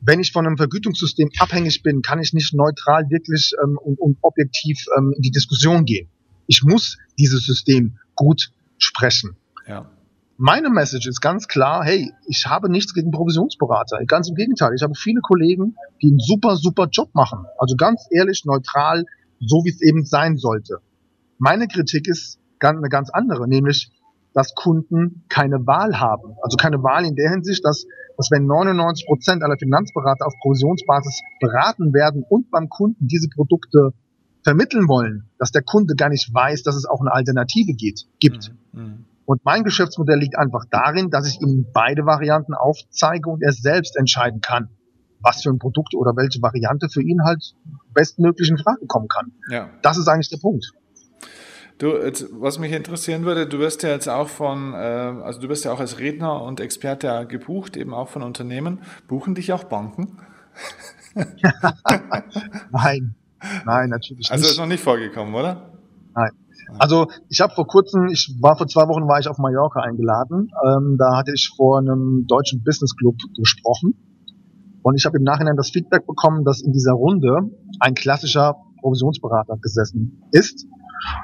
wenn 0.00 0.20
ich 0.20 0.32
von 0.32 0.46
einem 0.46 0.56
Vergütungssystem 0.56 1.30
abhängig 1.38 1.82
bin, 1.82 2.02
kann 2.02 2.20
ich 2.20 2.32
nicht 2.32 2.54
neutral 2.54 3.10
wirklich 3.10 3.52
ähm, 3.62 3.78
und, 3.78 3.98
und 3.98 4.18
objektiv 4.22 4.84
ähm, 4.96 5.12
in 5.16 5.22
die 5.22 5.30
Diskussion 5.30 5.84
gehen. 5.84 6.08
Ich 6.46 6.62
muss 6.62 6.98
dieses 7.18 7.44
System 7.44 7.98
gut 8.14 8.50
sprechen. 8.78 9.36
Ja. 9.66 9.90
Meine 10.40 10.70
Message 10.70 11.08
ist 11.08 11.20
ganz 11.20 11.48
klar, 11.48 11.84
hey, 11.84 12.12
ich 12.26 12.46
habe 12.46 12.70
nichts 12.70 12.94
gegen 12.94 13.10
Provisionsberater. 13.10 13.98
Ganz 14.06 14.28
im 14.28 14.36
Gegenteil, 14.36 14.72
ich 14.74 14.82
habe 14.82 14.94
viele 14.94 15.20
Kollegen, 15.20 15.74
die 16.00 16.10
einen 16.10 16.20
super, 16.20 16.56
super 16.56 16.86
Job 16.90 17.10
machen. 17.12 17.44
Also 17.58 17.74
ganz 17.74 18.06
ehrlich, 18.12 18.44
neutral, 18.44 19.04
so 19.40 19.64
wie 19.64 19.70
es 19.70 19.82
eben 19.82 20.04
sein 20.04 20.36
sollte. 20.36 20.78
Meine 21.38 21.66
Kritik 21.66 22.06
ist 22.06 22.38
eine 22.60 22.88
ganz 22.88 23.10
andere, 23.10 23.48
nämlich, 23.48 23.90
dass 24.32 24.54
Kunden 24.54 25.24
keine 25.28 25.66
Wahl 25.66 25.98
haben. 25.98 26.36
Also 26.42 26.56
keine 26.56 26.82
Wahl 26.84 27.04
in 27.04 27.16
der 27.16 27.30
Hinsicht, 27.30 27.64
dass, 27.64 27.86
dass 28.18 28.30
wenn 28.32 28.46
99 28.46 29.06
Prozent 29.06 29.42
aller 29.42 29.56
Finanzberater 29.56 30.26
auf 30.26 30.34
Provisionsbasis 30.42 31.22
beraten 31.40 31.94
werden 31.94 32.24
und 32.28 32.50
beim 32.50 32.68
Kunden 32.68 33.06
diese 33.06 33.28
Produkte 33.28 33.92
vermitteln 34.42 34.88
wollen, 34.88 35.30
dass 35.38 35.52
der 35.52 35.62
Kunde 35.62 35.94
gar 35.94 36.08
nicht 36.08 36.32
weiß, 36.34 36.64
dass 36.64 36.74
es 36.74 36.84
auch 36.84 37.00
eine 37.00 37.12
Alternative 37.12 37.72
geht, 37.72 38.04
gibt. 38.20 38.52
Mhm. 38.72 38.82
mhm. 38.82 39.04
Und 39.24 39.44
mein 39.44 39.62
Geschäftsmodell 39.62 40.18
liegt 40.18 40.38
einfach 40.38 40.64
darin, 40.70 41.10
dass 41.10 41.28
ich 41.28 41.38
ihm 41.42 41.66
beide 41.74 42.06
Varianten 42.06 42.54
aufzeige 42.54 43.28
und 43.28 43.42
er 43.42 43.52
selbst 43.52 43.94
entscheiden 43.98 44.40
kann, 44.40 44.70
was 45.20 45.42
für 45.42 45.50
ein 45.50 45.58
Produkt 45.58 45.94
oder 45.94 46.16
welche 46.16 46.40
Variante 46.40 46.88
für 46.88 47.02
ihn 47.02 47.22
halt 47.22 47.54
bestmöglich 47.92 48.48
in 48.48 48.56
Frage 48.56 48.86
kommen 48.86 49.06
kann. 49.06 49.32
Ja. 49.50 49.68
Das 49.82 49.98
ist 49.98 50.08
eigentlich 50.08 50.30
der 50.30 50.38
Punkt. 50.38 50.72
Du, 51.78 51.96
jetzt, 51.96 52.26
was 52.32 52.58
mich 52.58 52.72
interessieren 52.72 53.24
würde, 53.24 53.46
du 53.46 53.60
wirst 53.60 53.84
ja 53.84 53.90
jetzt 53.90 54.08
auch 54.08 54.28
von, 54.28 54.74
äh, 54.74 54.76
also 54.76 55.40
du 55.40 55.48
wirst 55.48 55.64
ja 55.64 55.72
auch 55.72 55.78
als 55.78 56.00
Redner 56.00 56.42
und 56.42 56.58
Experte 56.58 57.24
gebucht, 57.28 57.76
eben 57.76 57.94
auch 57.94 58.08
von 58.08 58.22
Unternehmen. 58.22 58.80
Buchen 59.06 59.36
dich 59.36 59.52
auch 59.52 59.62
Banken? 59.64 60.18
Nein, 62.72 63.14
nein, 63.64 63.88
natürlich 63.88 64.30
also 64.30 64.42
nicht. 64.42 64.50
Also 64.50 64.50
ist 64.50 64.58
noch 64.58 64.66
nicht 64.66 64.82
vorgekommen, 64.82 65.34
oder? 65.34 65.72
Nein. 66.14 66.30
Also 66.78 67.06
ich 67.28 67.40
habe 67.40 67.54
vor 67.54 67.66
kurzem, 67.66 68.08
ich 68.08 68.36
war 68.40 68.56
vor 68.56 68.66
zwei 68.66 68.86
Wochen 68.88 69.08
war 69.08 69.18
ich 69.18 69.28
auf 69.28 69.38
Mallorca 69.38 69.80
eingeladen. 69.80 70.50
Ähm, 70.66 70.96
da 70.98 71.16
hatte 71.16 71.32
ich 71.34 71.52
vor 71.56 71.78
einem 71.78 72.26
deutschen 72.26 72.62
Business 72.62 72.94
Club 72.96 73.16
gesprochen 73.36 73.94
und 74.82 74.96
ich 74.96 75.06
habe 75.06 75.16
im 75.16 75.24
Nachhinein 75.24 75.56
das 75.56 75.70
Feedback 75.70 76.06
bekommen, 76.06 76.44
dass 76.44 76.60
in 76.60 76.72
dieser 76.72 76.92
Runde 76.92 77.50
ein 77.80 77.94
klassischer 77.94 78.56
Provisionsberater 78.80 79.56
gesessen 79.60 80.22
ist 80.32 80.66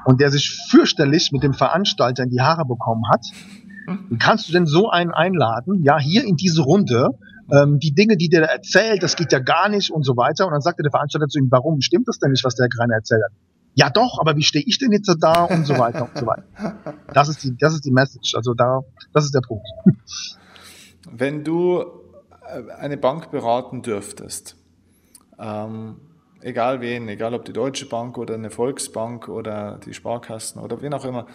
und 0.04 0.20
der 0.20 0.30
sich 0.30 0.58
fürchterlich 0.70 1.30
mit 1.32 1.42
dem 1.42 1.54
Veranstalter 1.54 2.22
in 2.22 2.30
die 2.30 2.40
Haare 2.40 2.64
bekommen 2.64 3.04
hat. 3.10 3.26
Kannst 4.18 4.48
du 4.48 4.52
denn 4.52 4.66
so 4.66 4.90
einen 4.90 5.12
einladen? 5.12 5.82
Ja, 5.82 5.98
hier 5.98 6.24
in 6.24 6.36
diese 6.36 6.62
Runde. 6.62 7.10
Ähm, 7.52 7.78
die 7.78 7.92
Dinge, 7.94 8.16
die 8.16 8.30
der 8.30 8.44
erzählt, 8.44 9.02
das 9.02 9.16
geht 9.16 9.30
ja 9.30 9.38
gar 9.38 9.68
nicht 9.68 9.90
und 9.90 10.02
so 10.04 10.16
weiter. 10.16 10.46
Und 10.46 10.52
dann 10.52 10.62
sagte 10.62 10.82
der 10.82 10.90
Veranstalter 10.90 11.28
zu 11.28 11.38
ihm, 11.38 11.48
warum 11.50 11.82
stimmt 11.82 12.08
das 12.08 12.18
denn 12.18 12.30
nicht, 12.30 12.44
was 12.44 12.54
der 12.54 12.68
Greiner 12.68 12.94
erzählt 12.94 13.22
hat? 13.22 13.32
ja 13.74 13.90
doch, 13.90 14.18
aber 14.20 14.36
wie 14.36 14.42
stehe 14.42 14.64
ich 14.66 14.78
denn 14.78 14.92
jetzt 14.92 15.12
da 15.20 15.44
und 15.44 15.66
so 15.66 15.76
weiter 15.78 16.04
und 16.04 16.16
so 16.16 16.26
weiter. 16.26 16.44
Das 17.12 17.28
ist 17.28 17.42
die, 17.42 17.56
das 17.56 17.74
ist 17.74 17.84
die 17.84 17.90
Message. 17.90 18.34
Also 18.34 18.54
da, 18.54 18.80
das 19.12 19.24
ist 19.24 19.34
der 19.34 19.40
Punkt. 19.40 19.66
Wenn 21.10 21.44
du 21.44 21.82
äh, 22.46 22.72
eine 22.78 22.96
Bank 22.96 23.30
beraten 23.30 23.82
dürftest, 23.82 24.56
ähm, 25.38 25.96
egal 26.44 26.80
wen, 26.80 27.08
egal 27.08 27.34
ob 27.34 27.44
die 27.44 27.52
Deutsche 27.52 27.86
Bank 27.86 28.18
oder 28.18 28.34
eine 28.34 28.50
Volksbank 28.50 29.28
oder 29.28 29.80
die 29.84 29.94
Sparkassen 29.94 30.60
oder 30.60 30.80
wen 30.82 30.92
auch 30.92 31.04
immer, 31.04 31.26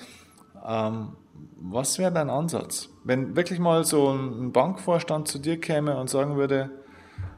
ähm, 0.65 1.17
was 1.59 1.97
wäre 1.97 2.11
dein 2.11 2.29
Ansatz? 2.29 2.89
Wenn 3.03 3.35
wirklich 3.35 3.59
mal 3.59 3.83
so 3.83 4.11
ein 4.11 4.51
Bankvorstand 4.51 5.27
zu 5.27 5.39
dir 5.39 5.59
käme 5.59 5.97
und 5.97 6.09
sagen 6.09 6.35
würde, 6.35 6.69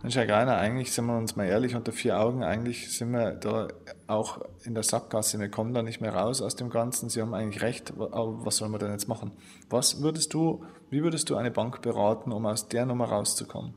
Mensch, 0.02 0.16
Herr 0.16 0.28
Greiner, 0.28 0.58
eigentlich 0.58 0.92
sind 0.92 1.06
wir 1.06 1.18
uns 1.18 1.36
mal 1.36 1.46
ehrlich 1.46 1.76
unter 1.76 1.92
vier 1.92 2.20
Augen, 2.20 2.44
eigentlich 2.44 2.96
sind 2.96 3.12
wir 3.12 3.32
da 3.32 3.68
auch 4.08 4.42
in 4.64 4.74
der 4.74 4.84
Sackgasse, 4.84 5.40
wir 5.40 5.50
kommen 5.50 5.74
da 5.74 5.82
nicht 5.82 6.02
mehr 6.02 6.14
raus 6.14 6.42
aus 6.42 6.56
dem 6.56 6.70
Ganzen, 6.70 7.10
Sie 7.10 7.22
haben 7.22 7.34
eigentlich 7.34 7.62
recht, 7.62 7.92
aber 7.92 8.46
was 8.46 8.58
sollen 8.58 8.72
wir 8.72 8.80
denn 8.80 8.92
jetzt 8.92 9.08
machen? 9.08 9.32
Was 9.70 10.02
würdest 10.02 10.34
du, 10.34 10.66
wie 10.90 11.04
würdest 11.04 11.30
du 11.30 11.36
eine 11.36 11.52
Bank 11.52 11.82
beraten, 11.82 12.32
um 12.32 12.46
aus 12.46 12.68
der 12.68 12.86
Nummer 12.86 13.06
rauszukommen? 13.06 13.76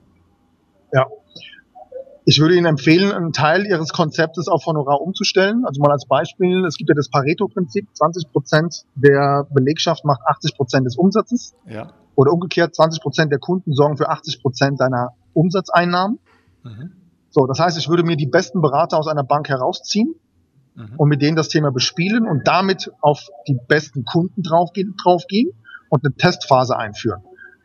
Ja, 0.92 1.06
ich 2.26 2.40
würde 2.40 2.56
Ihnen 2.56 2.66
empfehlen, 2.66 3.12
einen 3.12 3.32
Teil 3.32 3.66
Ihres 3.66 3.90
Konzeptes 3.90 4.48
auf 4.48 4.64
Honorar 4.64 5.00
umzustellen. 5.00 5.64
Also 5.66 5.80
mal 5.82 5.92
als 5.92 6.06
Beispiel, 6.06 6.64
es 6.64 6.76
gibt 6.76 6.88
ja 6.88 6.94
das 6.94 7.10
Pareto-Prinzip, 7.10 7.86
20 7.92 8.32
Prozent 8.32 8.84
der 8.94 9.46
Belegschaft 9.50 10.04
macht 10.04 10.20
80 10.26 10.56
Prozent 10.56 10.86
des 10.86 10.96
Umsatzes. 10.96 11.54
Ja. 11.66 11.92
Oder 12.14 12.32
umgekehrt, 12.32 12.74
20 12.74 13.02
Prozent 13.02 13.30
der 13.30 13.38
Kunden 13.38 13.72
sorgen 13.74 13.96
für 13.96 14.08
80 14.08 14.40
Prozent 14.40 14.80
deiner 14.80 15.10
Umsatzeinnahmen. 15.34 16.18
Mhm. 16.62 16.92
So, 17.28 17.46
das 17.46 17.58
heißt, 17.58 17.76
ich 17.76 17.88
würde 17.88 18.04
mir 18.04 18.16
die 18.16 18.26
besten 18.26 18.62
Berater 18.62 18.96
aus 18.96 19.08
einer 19.08 19.24
Bank 19.24 19.48
herausziehen 19.48 20.14
mhm. 20.76 20.94
und 20.96 21.08
mit 21.08 21.20
denen 21.20 21.36
das 21.36 21.48
Thema 21.48 21.72
bespielen 21.72 22.26
und 22.26 22.46
damit 22.46 22.90
auf 23.02 23.28
die 23.48 23.58
besten 23.68 24.04
Kunden 24.04 24.42
draufgehen, 24.42 24.94
draufgehen 25.02 25.50
und 25.90 26.04
eine 26.04 26.14
Testphase 26.14 26.78
einführen. 26.78 27.22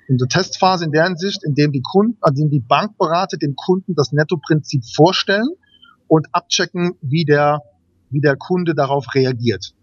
Eine 0.09 0.27
Testphase 0.27 0.85
in 0.85 0.91
der 0.91 1.05
Hinsicht, 1.05 1.43
in 1.43 1.53
dem 1.53 1.71
die 1.71 1.83
Kunden, 1.83 2.17
an 2.21 2.33
dem 2.33 2.49
die 2.49 2.59
Bankberater 2.59 3.37
dem 3.37 3.55
Kunden 3.55 3.93
das 3.93 4.11
Nettoprinzip 4.11 4.83
vorstellen 4.95 5.49
und 6.07 6.27
abchecken, 6.31 6.95
wie 7.01 7.25
der, 7.25 7.61
wie 8.09 8.19
der 8.19 8.35
Kunde 8.35 8.73
darauf 8.73 9.05
reagiert. 9.13 9.73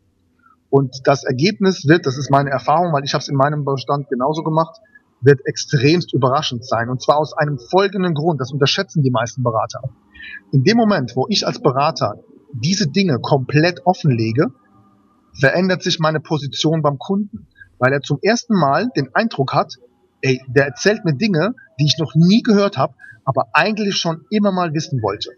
Und 0.68 1.02
das 1.04 1.22
Ergebnis 1.22 1.86
wird, 1.86 2.06
das 2.06 2.18
ist 2.18 2.30
meine 2.30 2.50
Erfahrung, 2.50 2.92
weil 2.92 3.04
ich 3.04 3.14
habe 3.14 3.22
es 3.22 3.28
in 3.28 3.36
meinem 3.36 3.64
Bestand 3.64 4.08
genauso 4.08 4.42
gemacht, 4.42 4.80
wird 5.20 5.40
extremst 5.46 6.12
überraschend 6.12 6.64
sein. 6.64 6.90
Und 6.90 7.00
zwar 7.02 7.18
aus 7.18 7.32
einem 7.32 7.58
folgenden 7.58 8.14
Grund, 8.14 8.40
das 8.40 8.52
unterschätzen 8.52 9.02
die 9.02 9.10
meisten 9.10 9.44
Berater. 9.44 9.80
In 10.50 10.64
dem 10.64 10.76
Moment, 10.76 11.14
wo 11.14 11.26
ich 11.28 11.46
als 11.46 11.60
Berater 11.60 12.18
diese 12.52 12.88
Dinge 12.88 13.18
komplett 13.20 13.86
offenlege, 13.86 14.48
verändert 15.38 15.82
sich 15.82 16.00
meine 16.00 16.20
Position 16.20 16.82
beim 16.82 16.98
Kunden, 16.98 17.46
weil 17.78 17.92
er 17.92 18.00
zum 18.00 18.18
ersten 18.22 18.54
Mal 18.54 18.88
den 18.96 19.14
Eindruck 19.14 19.52
hat, 19.52 19.74
ey, 20.22 20.42
der 20.48 20.66
erzählt 20.66 21.04
mir 21.04 21.14
Dinge, 21.14 21.54
die 21.78 21.86
ich 21.86 21.98
noch 21.98 22.14
nie 22.14 22.42
gehört 22.42 22.76
habe, 22.76 22.94
aber 23.24 23.48
eigentlich 23.52 23.96
schon 23.96 24.24
immer 24.30 24.52
mal 24.52 24.72
wissen 24.72 25.02
wollte. 25.02 25.30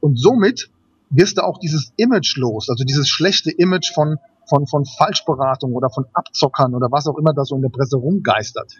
Und 0.00 0.18
somit 0.18 0.70
wirst 1.10 1.38
du 1.38 1.42
auch 1.42 1.58
dieses 1.58 1.92
Image 1.96 2.36
los, 2.36 2.68
also 2.68 2.84
dieses 2.84 3.08
schlechte 3.08 3.50
Image 3.50 3.92
von, 3.92 4.16
von, 4.48 4.66
von 4.66 4.84
Falschberatung 4.84 5.72
oder 5.72 5.90
von 5.90 6.04
Abzockern 6.12 6.74
oder 6.74 6.88
was 6.90 7.06
auch 7.06 7.16
immer 7.16 7.32
da 7.32 7.44
so 7.44 7.56
in 7.56 7.62
der 7.62 7.70
Presse 7.70 7.96
rumgeistert. 7.96 8.72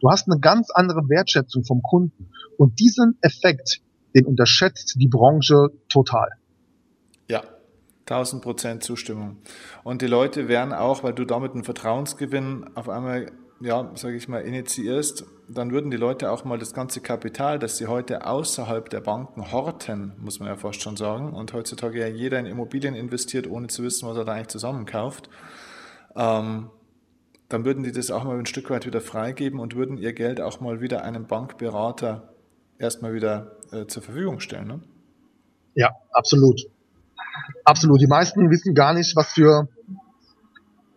Du 0.00 0.10
hast 0.10 0.28
eine 0.28 0.40
ganz 0.40 0.70
andere 0.70 1.08
Wertschätzung 1.08 1.64
vom 1.64 1.82
Kunden. 1.82 2.28
Und 2.58 2.78
diesen 2.80 3.16
Effekt, 3.22 3.80
den 4.14 4.26
unterschätzt 4.26 4.96
die 4.98 5.08
Branche 5.08 5.68
total. 5.88 6.28
Ja, 7.28 7.42
1000 8.08 8.42
Prozent 8.42 8.82
Zustimmung. 8.82 9.38
Und 9.84 10.02
die 10.02 10.06
Leute 10.06 10.48
werden 10.48 10.72
auch, 10.72 11.02
weil 11.02 11.12
du 11.12 11.24
damit 11.24 11.52
einen 11.52 11.64
Vertrauensgewinn 11.64 12.66
auf 12.74 12.88
einmal, 12.88 13.32
ja, 13.60 13.90
sage 13.94 14.16
ich 14.16 14.28
mal, 14.28 14.42
initiierst, 14.42 15.24
dann 15.48 15.70
würden 15.70 15.90
die 15.90 15.96
Leute 15.96 16.30
auch 16.30 16.44
mal 16.44 16.58
das 16.58 16.74
ganze 16.74 17.00
Kapital, 17.00 17.58
das 17.58 17.78
sie 17.78 17.86
heute 17.86 18.26
außerhalb 18.26 18.90
der 18.90 19.00
Banken 19.00 19.50
horten, 19.52 20.12
muss 20.18 20.40
man 20.40 20.48
ja 20.48 20.56
fast 20.56 20.82
schon 20.82 20.96
sagen, 20.96 21.32
und 21.32 21.52
heutzutage 21.52 22.00
ja 22.00 22.06
jeder 22.06 22.38
in 22.38 22.46
Immobilien 22.46 22.94
investiert, 22.94 23.46
ohne 23.46 23.68
zu 23.68 23.82
wissen, 23.82 24.08
was 24.08 24.16
er 24.16 24.24
da 24.24 24.32
eigentlich 24.32 24.48
zusammenkauft, 24.48 25.30
ähm, 26.16 26.70
dann 27.48 27.64
würden 27.64 27.84
die 27.84 27.92
das 27.92 28.10
auch 28.10 28.24
mal 28.24 28.38
ein 28.38 28.46
Stück 28.46 28.70
weit 28.70 28.86
wieder 28.86 29.00
freigeben 29.00 29.60
und 29.60 29.76
würden 29.76 29.96
ihr 29.96 30.12
Geld 30.12 30.40
auch 30.40 30.60
mal 30.60 30.80
wieder 30.80 31.02
einem 31.02 31.26
Bankberater 31.26 32.34
erstmal 32.78 33.14
wieder 33.14 33.56
äh, 33.70 33.86
zur 33.86 34.02
Verfügung 34.02 34.40
stellen. 34.40 34.66
Ne? 34.66 34.80
Ja, 35.74 35.92
absolut. 36.10 36.60
Absolut. 37.64 38.00
Die 38.00 38.06
meisten 38.06 38.50
wissen 38.50 38.74
gar 38.74 38.94
nicht, 38.94 39.14
was 39.14 39.28
für, 39.32 39.68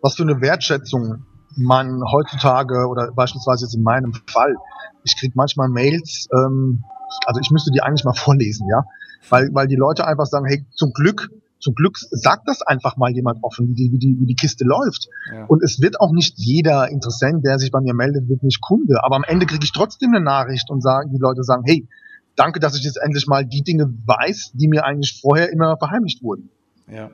was 0.00 0.16
für 0.16 0.24
eine 0.24 0.40
Wertschätzung 0.40 1.24
man 1.56 2.02
heutzutage 2.10 2.86
oder 2.88 3.12
beispielsweise 3.12 3.64
jetzt 3.64 3.74
in 3.74 3.82
meinem 3.82 4.12
Fall, 4.26 4.56
ich 5.04 5.18
kriege 5.18 5.32
manchmal 5.36 5.68
Mails, 5.68 6.28
ähm, 6.32 6.84
also 7.26 7.40
ich 7.40 7.50
müsste 7.50 7.70
die 7.70 7.82
eigentlich 7.82 8.04
mal 8.04 8.14
vorlesen, 8.16 8.68
ja, 8.68 8.84
weil, 9.28 9.50
weil 9.52 9.66
die 9.66 9.76
Leute 9.76 10.06
einfach 10.06 10.26
sagen, 10.26 10.46
hey, 10.46 10.64
zum 10.70 10.92
Glück 10.92 11.30
zum 11.60 11.74
Glück 11.74 11.98
sagt 11.98 12.48
das 12.48 12.62
einfach 12.62 12.96
mal 12.96 13.10
jemand 13.10 13.42
offen, 13.42 13.68
wie 13.68 13.74
die, 13.74 13.92
wie 13.92 13.98
die, 13.98 14.18
wie 14.18 14.26
die 14.26 14.34
Kiste 14.34 14.64
läuft. 14.64 15.08
Ja. 15.32 15.44
Und 15.44 15.62
es 15.62 15.80
wird 15.80 16.00
auch 16.00 16.10
nicht 16.10 16.38
jeder 16.38 16.88
Interessent, 16.88 17.44
der 17.44 17.58
sich 17.58 17.70
bei 17.70 17.80
mir 17.80 17.94
meldet, 17.94 18.28
wird 18.28 18.42
nicht 18.42 18.60
Kunde. 18.60 19.04
Aber 19.04 19.16
am 19.16 19.24
Ende 19.24 19.46
kriege 19.46 19.62
ich 19.62 19.72
trotzdem 19.72 20.14
eine 20.14 20.24
Nachricht 20.24 20.70
und 20.70 20.80
sagen, 20.80 21.10
die 21.12 21.18
Leute 21.18 21.42
sagen, 21.42 21.62
hey, 21.66 21.86
danke, 22.34 22.60
dass 22.60 22.76
ich 22.76 22.84
jetzt 22.84 22.96
endlich 22.96 23.26
mal 23.26 23.44
die 23.44 23.62
Dinge 23.62 23.92
weiß, 24.06 24.52
die 24.54 24.68
mir 24.68 24.84
eigentlich 24.84 25.20
vorher 25.20 25.52
immer 25.52 25.76
verheimlicht 25.76 26.22
wurden. 26.22 26.48
Ja. 26.90 27.10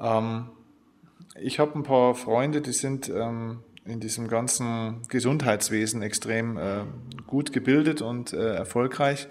Ähm, 0.00 0.46
ich 1.40 1.58
habe 1.58 1.78
ein 1.78 1.82
paar 1.82 2.14
Freunde, 2.14 2.60
die 2.60 2.72
sind 2.72 3.08
ähm, 3.08 3.60
in 3.84 4.00
diesem 4.00 4.28
ganzen 4.28 5.02
Gesundheitswesen 5.08 6.02
extrem 6.02 6.56
äh, 6.56 6.84
gut 7.26 7.52
gebildet 7.52 8.02
und 8.02 8.32
äh, 8.32 8.54
erfolgreich. 8.54 9.28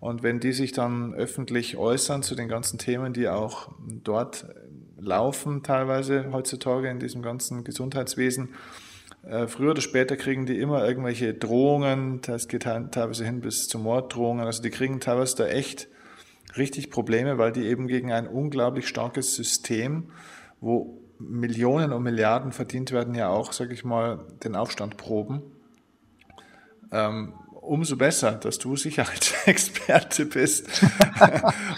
Und 0.00 0.22
wenn 0.22 0.40
die 0.40 0.52
sich 0.52 0.72
dann 0.72 1.14
öffentlich 1.14 1.76
äußern 1.76 2.22
zu 2.22 2.34
den 2.34 2.48
ganzen 2.48 2.78
Themen, 2.78 3.12
die 3.12 3.28
auch 3.28 3.70
dort 4.02 4.46
laufen, 4.98 5.62
teilweise 5.62 6.30
heutzutage 6.32 6.88
in 6.88 6.98
diesem 6.98 7.22
ganzen 7.22 7.64
Gesundheitswesen, 7.64 8.50
äh, 9.22 9.46
früher 9.46 9.70
oder 9.70 9.80
später 9.80 10.16
kriegen 10.16 10.46
die 10.46 10.58
immer 10.58 10.86
irgendwelche 10.86 11.34
Drohungen, 11.34 12.20
das 12.22 12.48
geht 12.48 12.64
teilweise 12.64 13.24
hin 13.24 13.40
bis 13.40 13.68
zu 13.68 13.78
Morddrohungen, 13.78 14.44
also 14.44 14.62
die 14.62 14.70
kriegen 14.70 15.00
teilweise 15.00 15.36
da 15.36 15.46
echt 15.46 15.88
richtig 16.56 16.90
Probleme, 16.90 17.38
weil 17.38 17.52
die 17.52 17.66
eben 17.66 17.86
gegen 17.86 18.12
ein 18.12 18.26
unglaublich 18.26 18.86
starkes 18.86 19.34
System, 19.34 20.10
wo 20.60 21.03
Millionen 21.18 21.92
und 21.92 22.02
Milliarden 22.02 22.52
verdient 22.52 22.92
werden, 22.92 23.14
ja 23.14 23.28
auch, 23.28 23.52
sage 23.52 23.72
ich 23.74 23.84
mal, 23.84 24.20
den 24.42 24.56
Aufstand 24.56 24.96
proben. 24.96 25.42
Ähm, 26.92 27.34
umso 27.64 27.96
besser, 27.96 28.32
dass 28.32 28.58
du 28.58 28.76
Sicherheitsexperte 28.76 30.26
bist, 30.32 30.68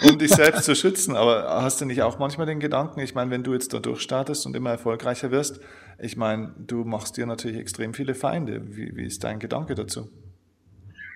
um 0.07 0.19
dich 0.19 0.31
selbst 0.31 0.65
zu 0.65 0.75
schützen. 0.75 1.15
Aber 1.15 1.61
hast 1.61 1.81
du 1.81 1.85
nicht 1.85 2.01
auch 2.01 2.19
manchmal 2.19 2.45
den 2.45 2.59
Gedanken, 2.59 2.99
ich 2.99 3.15
meine, 3.15 3.31
wenn 3.31 3.43
du 3.43 3.53
jetzt 3.53 3.73
da 3.73 3.79
durchstartest 3.79 4.45
und 4.45 4.55
immer 4.55 4.71
erfolgreicher 4.71 5.31
wirst, 5.31 5.59
ich 5.99 6.17
meine, 6.17 6.53
du 6.57 6.83
machst 6.83 7.17
dir 7.17 7.25
natürlich 7.25 7.57
extrem 7.57 7.93
viele 7.93 8.15
Feinde. 8.15 8.61
Wie, 8.75 8.95
wie 8.95 9.05
ist 9.05 9.23
dein 9.23 9.39
Gedanke 9.39 9.75
dazu? 9.75 10.09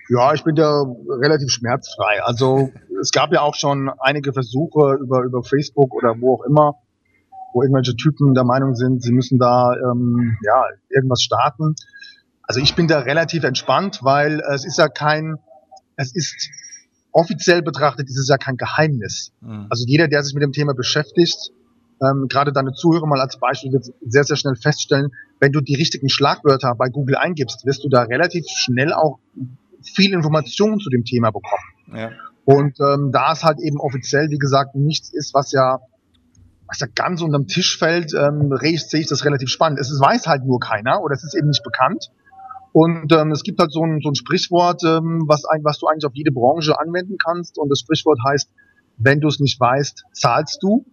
Ja, 0.08 0.34
ich 0.34 0.42
bin 0.42 0.56
da 0.56 0.84
relativ 1.08 1.50
schmerzfrei. 1.50 2.22
Also 2.24 2.72
es 3.00 3.12
gab 3.12 3.32
ja 3.32 3.42
auch 3.42 3.54
schon 3.54 3.90
einige 4.00 4.32
Versuche 4.32 4.98
über, 5.00 5.22
über 5.22 5.42
Facebook 5.42 5.94
oder 5.94 6.20
wo 6.20 6.34
auch 6.34 6.44
immer, 6.44 6.74
wo 7.52 7.62
irgendwelche 7.62 7.96
Typen 7.96 8.34
der 8.34 8.44
Meinung 8.44 8.74
sind, 8.74 9.02
sie 9.02 9.12
müssen 9.12 9.38
da 9.38 9.72
ähm, 9.74 10.36
ja 10.44 10.64
irgendwas 10.88 11.22
starten. 11.22 11.74
Also 12.42 12.60
ich 12.60 12.74
bin 12.74 12.88
da 12.88 13.00
relativ 13.00 13.44
entspannt, 13.44 14.00
weil 14.02 14.40
es 14.52 14.64
ist 14.64 14.78
ja 14.78 14.88
kein, 14.88 15.36
es 15.96 16.14
ist 16.14 16.50
offiziell 17.12 17.62
betrachtet, 17.62 18.08
ist 18.08 18.18
es 18.18 18.28
ja 18.28 18.38
kein 18.38 18.56
Geheimnis. 18.56 19.32
Mhm. 19.40 19.66
Also 19.70 19.84
jeder, 19.86 20.08
der 20.08 20.22
sich 20.22 20.34
mit 20.34 20.42
dem 20.42 20.52
Thema 20.52 20.74
beschäftigt, 20.74 21.52
ähm, 22.02 22.26
gerade 22.28 22.52
deine 22.52 22.72
Zuhörer 22.72 23.06
mal 23.06 23.20
als 23.20 23.38
Beispiel 23.38 23.72
wird 23.72 23.86
sehr, 24.00 24.24
sehr 24.24 24.36
schnell 24.36 24.56
feststellen, 24.56 25.10
wenn 25.38 25.52
du 25.52 25.60
die 25.60 25.74
richtigen 25.74 26.08
Schlagwörter 26.08 26.74
bei 26.76 26.88
Google 26.88 27.16
eingibst, 27.16 27.64
wirst 27.64 27.84
du 27.84 27.88
da 27.88 28.02
relativ 28.02 28.44
schnell 28.48 28.92
auch 28.92 29.18
viel 29.82 30.12
Informationen 30.12 30.78
zu 30.80 30.90
dem 30.90 31.04
Thema 31.04 31.30
bekommen. 31.30 31.96
Ja. 31.96 32.10
Und 32.44 32.80
ähm, 32.80 33.10
da 33.12 33.32
es 33.32 33.44
halt 33.44 33.60
eben 33.60 33.78
offiziell, 33.78 34.30
wie 34.30 34.38
gesagt, 34.38 34.74
nichts 34.74 35.12
ist, 35.12 35.32
was 35.34 35.52
ja 35.52 35.78
was 36.72 36.80
ja 36.80 36.86
ganz 36.94 37.20
unterm 37.20 37.46
Tisch 37.46 37.78
fällt, 37.78 38.14
ähm, 38.14 38.50
sehe 38.76 39.00
ich 39.00 39.06
das 39.06 39.26
relativ 39.26 39.50
spannend. 39.50 39.78
Es 39.78 39.90
weiß 39.90 40.26
halt 40.26 40.46
nur 40.46 40.58
keiner 40.58 41.02
oder 41.02 41.14
es 41.14 41.22
ist 41.22 41.34
eben 41.34 41.48
nicht 41.48 41.62
bekannt. 41.62 42.10
Und 42.72 43.12
ähm, 43.12 43.30
es 43.30 43.42
gibt 43.42 43.60
halt 43.60 43.70
so 43.70 43.84
ein, 43.84 44.00
so 44.02 44.08
ein 44.08 44.14
Sprichwort, 44.14 44.82
ähm, 44.82 45.24
was, 45.26 45.44
ein, 45.44 45.62
was 45.64 45.78
du 45.78 45.86
eigentlich 45.86 46.06
auf 46.06 46.14
jede 46.14 46.32
Branche 46.32 46.80
anwenden 46.80 47.18
kannst. 47.22 47.58
Und 47.58 47.68
das 47.68 47.80
Sprichwort 47.80 48.18
heißt, 48.26 48.48
wenn 48.96 49.20
du 49.20 49.28
es 49.28 49.38
nicht 49.38 49.60
weißt, 49.60 50.04
zahlst 50.14 50.62
du. 50.62 50.86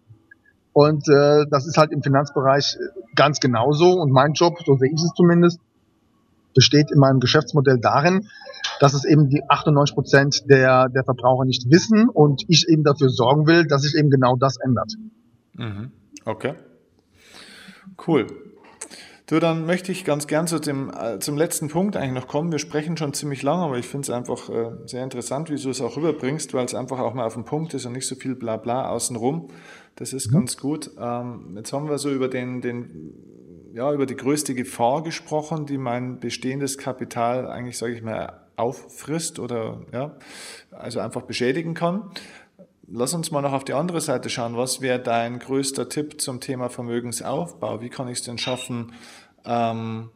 Und 0.74 1.07
äh, 1.07 1.45
das 1.50 1.65
ist 1.65 1.77
halt 1.77 1.93
im 1.93 2.03
Finanzbereich 2.03 2.77
ganz 3.15 3.39
genauso. 3.39 3.93
Und 3.93 4.12
mein 4.12 4.33
Job, 4.33 4.57
so 4.65 4.75
sehe 4.75 4.89
ich 4.89 5.01
es 5.01 5.13
zumindest, 5.15 5.62
besteht 6.53 6.91
in 6.91 7.00
meinem 7.00 7.21
Geschäftsmodell 7.21 7.79
darin, 7.79 8.27
dass 8.81 8.93
es 8.93 9.05
eben 9.05 9.29
die 9.29 9.43
98 9.48 9.95
Prozent 9.95 10.50
der, 10.50 10.89
der 10.89 11.05
Verbraucher 11.05 11.45
nicht 11.45 11.71
wissen 11.71 12.09
und 12.09 12.43
ich 12.50 12.67
eben 12.67 12.83
dafür 12.83 13.09
sorgen 13.09 13.48
will, 13.48 13.65
dass 13.65 13.83
sich 13.83 13.95
eben 13.95 14.09
genau 14.09 14.36
das 14.36 14.57
ändert. 14.57 14.91
Mhm. 15.59 15.91
Okay. 16.25 16.53
Cool. 18.07 18.27
Du, 19.27 19.39
dann 19.39 19.67
möchte 19.67 19.91
ich 19.91 20.05
ganz 20.05 20.25
gern 20.25 20.47
zu 20.47 20.57
dem, 20.57 20.89
äh, 20.89 21.19
zum 21.19 21.37
letzten 21.37 21.67
Punkt 21.67 21.95
eigentlich 21.95 22.13
noch 22.13 22.27
kommen. 22.27 22.51
Wir 22.51 22.57
sprechen 22.57 22.97
schon 22.97 23.13
ziemlich 23.13 23.43
lang, 23.43 23.59
aber 23.59 23.77
ich 23.77 23.85
finde 23.85 24.05
es 24.05 24.09
einfach 24.09 24.49
äh, 24.49 24.71
sehr 24.87 25.03
interessant, 25.03 25.51
wie 25.51 25.61
du 25.61 25.69
es 25.69 25.81
auch 25.81 25.97
rüberbringst, 25.97 26.55
weil 26.55 26.65
es 26.65 26.73
einfach 26.73 26.97
auch 26.97 27.13
mal 27.13 27.25
auf 27.25 27.35
den 27.35 27.45
Punkt 27.45 27.75
ist 27.75 27.85
und 27.85 27.93
nicht 27.93 28.07
so 28.07 28.15
viel 28.15 28.33
Blabla 28.33 28.89
außenrum. 28.89 29.49
Das 29.95 30.13
ist 30.13 30.31
mhm. 30.31 30.33
ganz 30.33 30.57
gut. 30.57 30.89
Ähm, 30.99 31.53
jetzt 31.57 31.71
haben 31.73 31.89
wir 31.89 31.99
so 31.99 32.09
über 32.09 32.27
den, 32.27 32.61
den, 32.61 33.13
ja, 33.73 33.93
über 33.93 34.07
die 34.07 34.15
größte 34.15 34.55
Gefahr 34.55 35.03
gesprochen, 35.03 35.67
die 35.67 35.77
mein 35.77 36.19
bestehendes 36.19 36.79
Kapital 36.79 37.47
eigentlich, 37.47 37.77
sage 37.77 37.93
ich 37.93 38.01
mal, 38.01 38.47
auffrisst 38.55 39.39
oder 39.39 39.81
ja, 39.93 40.17
also 40.71 40.99
einfach 40.99 41.21
beschädigen 41.21 41.75
kann. 41.75 42.09
Lass 42.91 43.13
uns 43.13 43.29
mal 43.29 43.41
noch 43.41 43.53
auf 43.53 43.65
die 43.65 43.74
andere 43.74 44.01
Seite 44.01 44.31
schauen. 44.31 44.58
Was 44.58 44.81
wäre 44.81 45.00
dein 45.00 45.38
größter 45.38 45.89
Tipp 45.89 46.19
zum 46.19 46.39
Thema 46.39 46.69
Vermögensaufbau? 46.69 47.81
Wie 47.81 47.89
kann 47.89 48.08
ich 48.08 48.19
es 48.19 48.24
denn 48.24 48.39
schaffen, 48.39 48.93
ähm, 49.46 50.10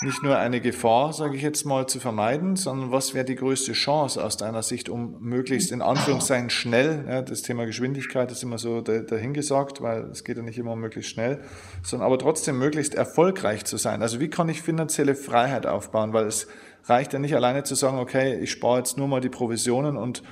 nicht 0.00 0.22
nur 0.22 0.38
eine 0.38 0.60
Gefahr, 0.60 1.12
sage 1.12 1.36
ich 1.36 1.42
jetzt 1.42 1.64
mal, 1.64 1.86
zu 1.86 2.00
vermeiden, 2.00 2.56
sondern 2.56 2.90
was 2.90 3.12
wäre 3.14 3.24
die 3.24 3.36
größte 3.36 3.72
Chance 3.72 4.24
aus 4.24 4.36
deiner 4.36 4.62
Sicht, 4.62 4.88
um 4.88 5.20
möglichst 5.20 5.72
in 5.72 5.82
Anführungszeichen 5.82 6.50
schnell, 6.50 7.04
ja, 7.06 7.22
das 7.22 7.42
Thema 7.42 7.64
Geschwindigkeit 7.66 8.32
ist 8.32 8.42
immer 8.42 8.58
so 8.58 8.80
dahingesagt, 8.80 9.82
weil 9.82 10.04
es 10.10 10.24
geht 10.24 10.36
ja 10.36 10.42
nicht 10.42 10.58
immer 10.58 10.76
möglichst 10.76 11.10
schnell, 11.10 11.42
sondern 11.82 12.06
aber 12.06 12.18
trotzdem 12.18 12.58
möglichst 12.58 12.94
erfolgreich 12.94 13.66
zu 13.66 13.76
sein. 13.76 14.02
Also 14.02 14.20
wie 14.20 14.28
kann 14.28 14.48
ich 14.48 14.62
finanzielle 14.62 15.14
Freiheit 15.14 15.66
aufbauen, 15.66 16.12
weil 16.12 16.26
es 16.26 16.48
reicht 16.84 17.12
ja 17.12 17.18
nicht 17.18 17.36
alleine 17.36 17.62
zu 17.62 17.74
sagen, 17.74 17.98
okay, 17.98 18.38
ich 18.40 18.50
spare 18.50 18.78
jetzt 18.78 18.98
nur 18.98 19.06
mal 19.06 19.20
die 19.20 19.28
Provisionen 19.28 19.96
und 19.96 20.22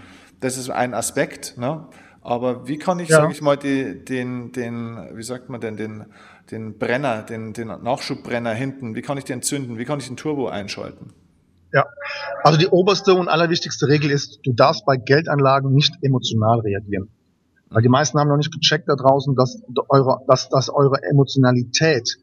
das 0.43 0.59
ist 0.59 0.69
ein 0.69 0.93
Aspekt, 0.93 1.57
ne? 1.57 1.87
aber 2.21 2.69
wie 2.69 2.79
kann 2.79 3.01
ich, 3.01 3.09
ja. 3.09 3.17
sage 3.17 3.33
ich 3.33 3.41
mal, 3.41 3.57
die, 3.57 4.05
den, 4.05 4.53
den, 4.53 5.17
wie 5.17 5.23
sagt 5.23 5.49
man 5.49 5.61
denn, 5.61 5.77
den 5.77 6.07
den 6.51 6.79
Brenner, 6.79 7.23
den, 7.23 7.53
den 7.53 7.69
Nachschubbrenner 7.69 8.53
hinten, 8.53 8.95
wie 8.95 9.03
kann 9.03 9.19
ich 9.19 9.25
den 9.25 9.43
zünden, 9.43 9.79
wie 9.79 9.85
kann 9.85 9.99
ich 9.99 10.07
den 10.07 10.17
Turbo 10.17 10.49
einschalten? 10.49 11.13
Ja, 11.73 11.87
also 12.43 12.59
die 12.59 12.67
oberste 12.67 13.15
und 13.15 13.29
allerwichtigste 13.29 13.89
Regel 13.89 14.11
ist, 14.11 14.41
du 14.45 14.53
darfst 14.53 14.85
bei 14.85 14.97
Geldanlagen 14.97 15.73
nicht 15.73 15.95
emotional 16.03 16.61
reagieren. 16.61 17.09
Weil 17.71 17.81
die 17.81 17.89
meisten 17.89 18.19
haben 18.19 18.29
noch 18.29 18.37
nicht 18.37 18.53
gecheckt 18.53 18.87
da 18.89 18.95
draußen, 18.95 19.35
dass 19.35 19.63
eure, 19.89 20.19
dass, 20.29 20.51
dass 20.51 20.69
eure 20.69 21.03
Emotionalität 21.03 22.19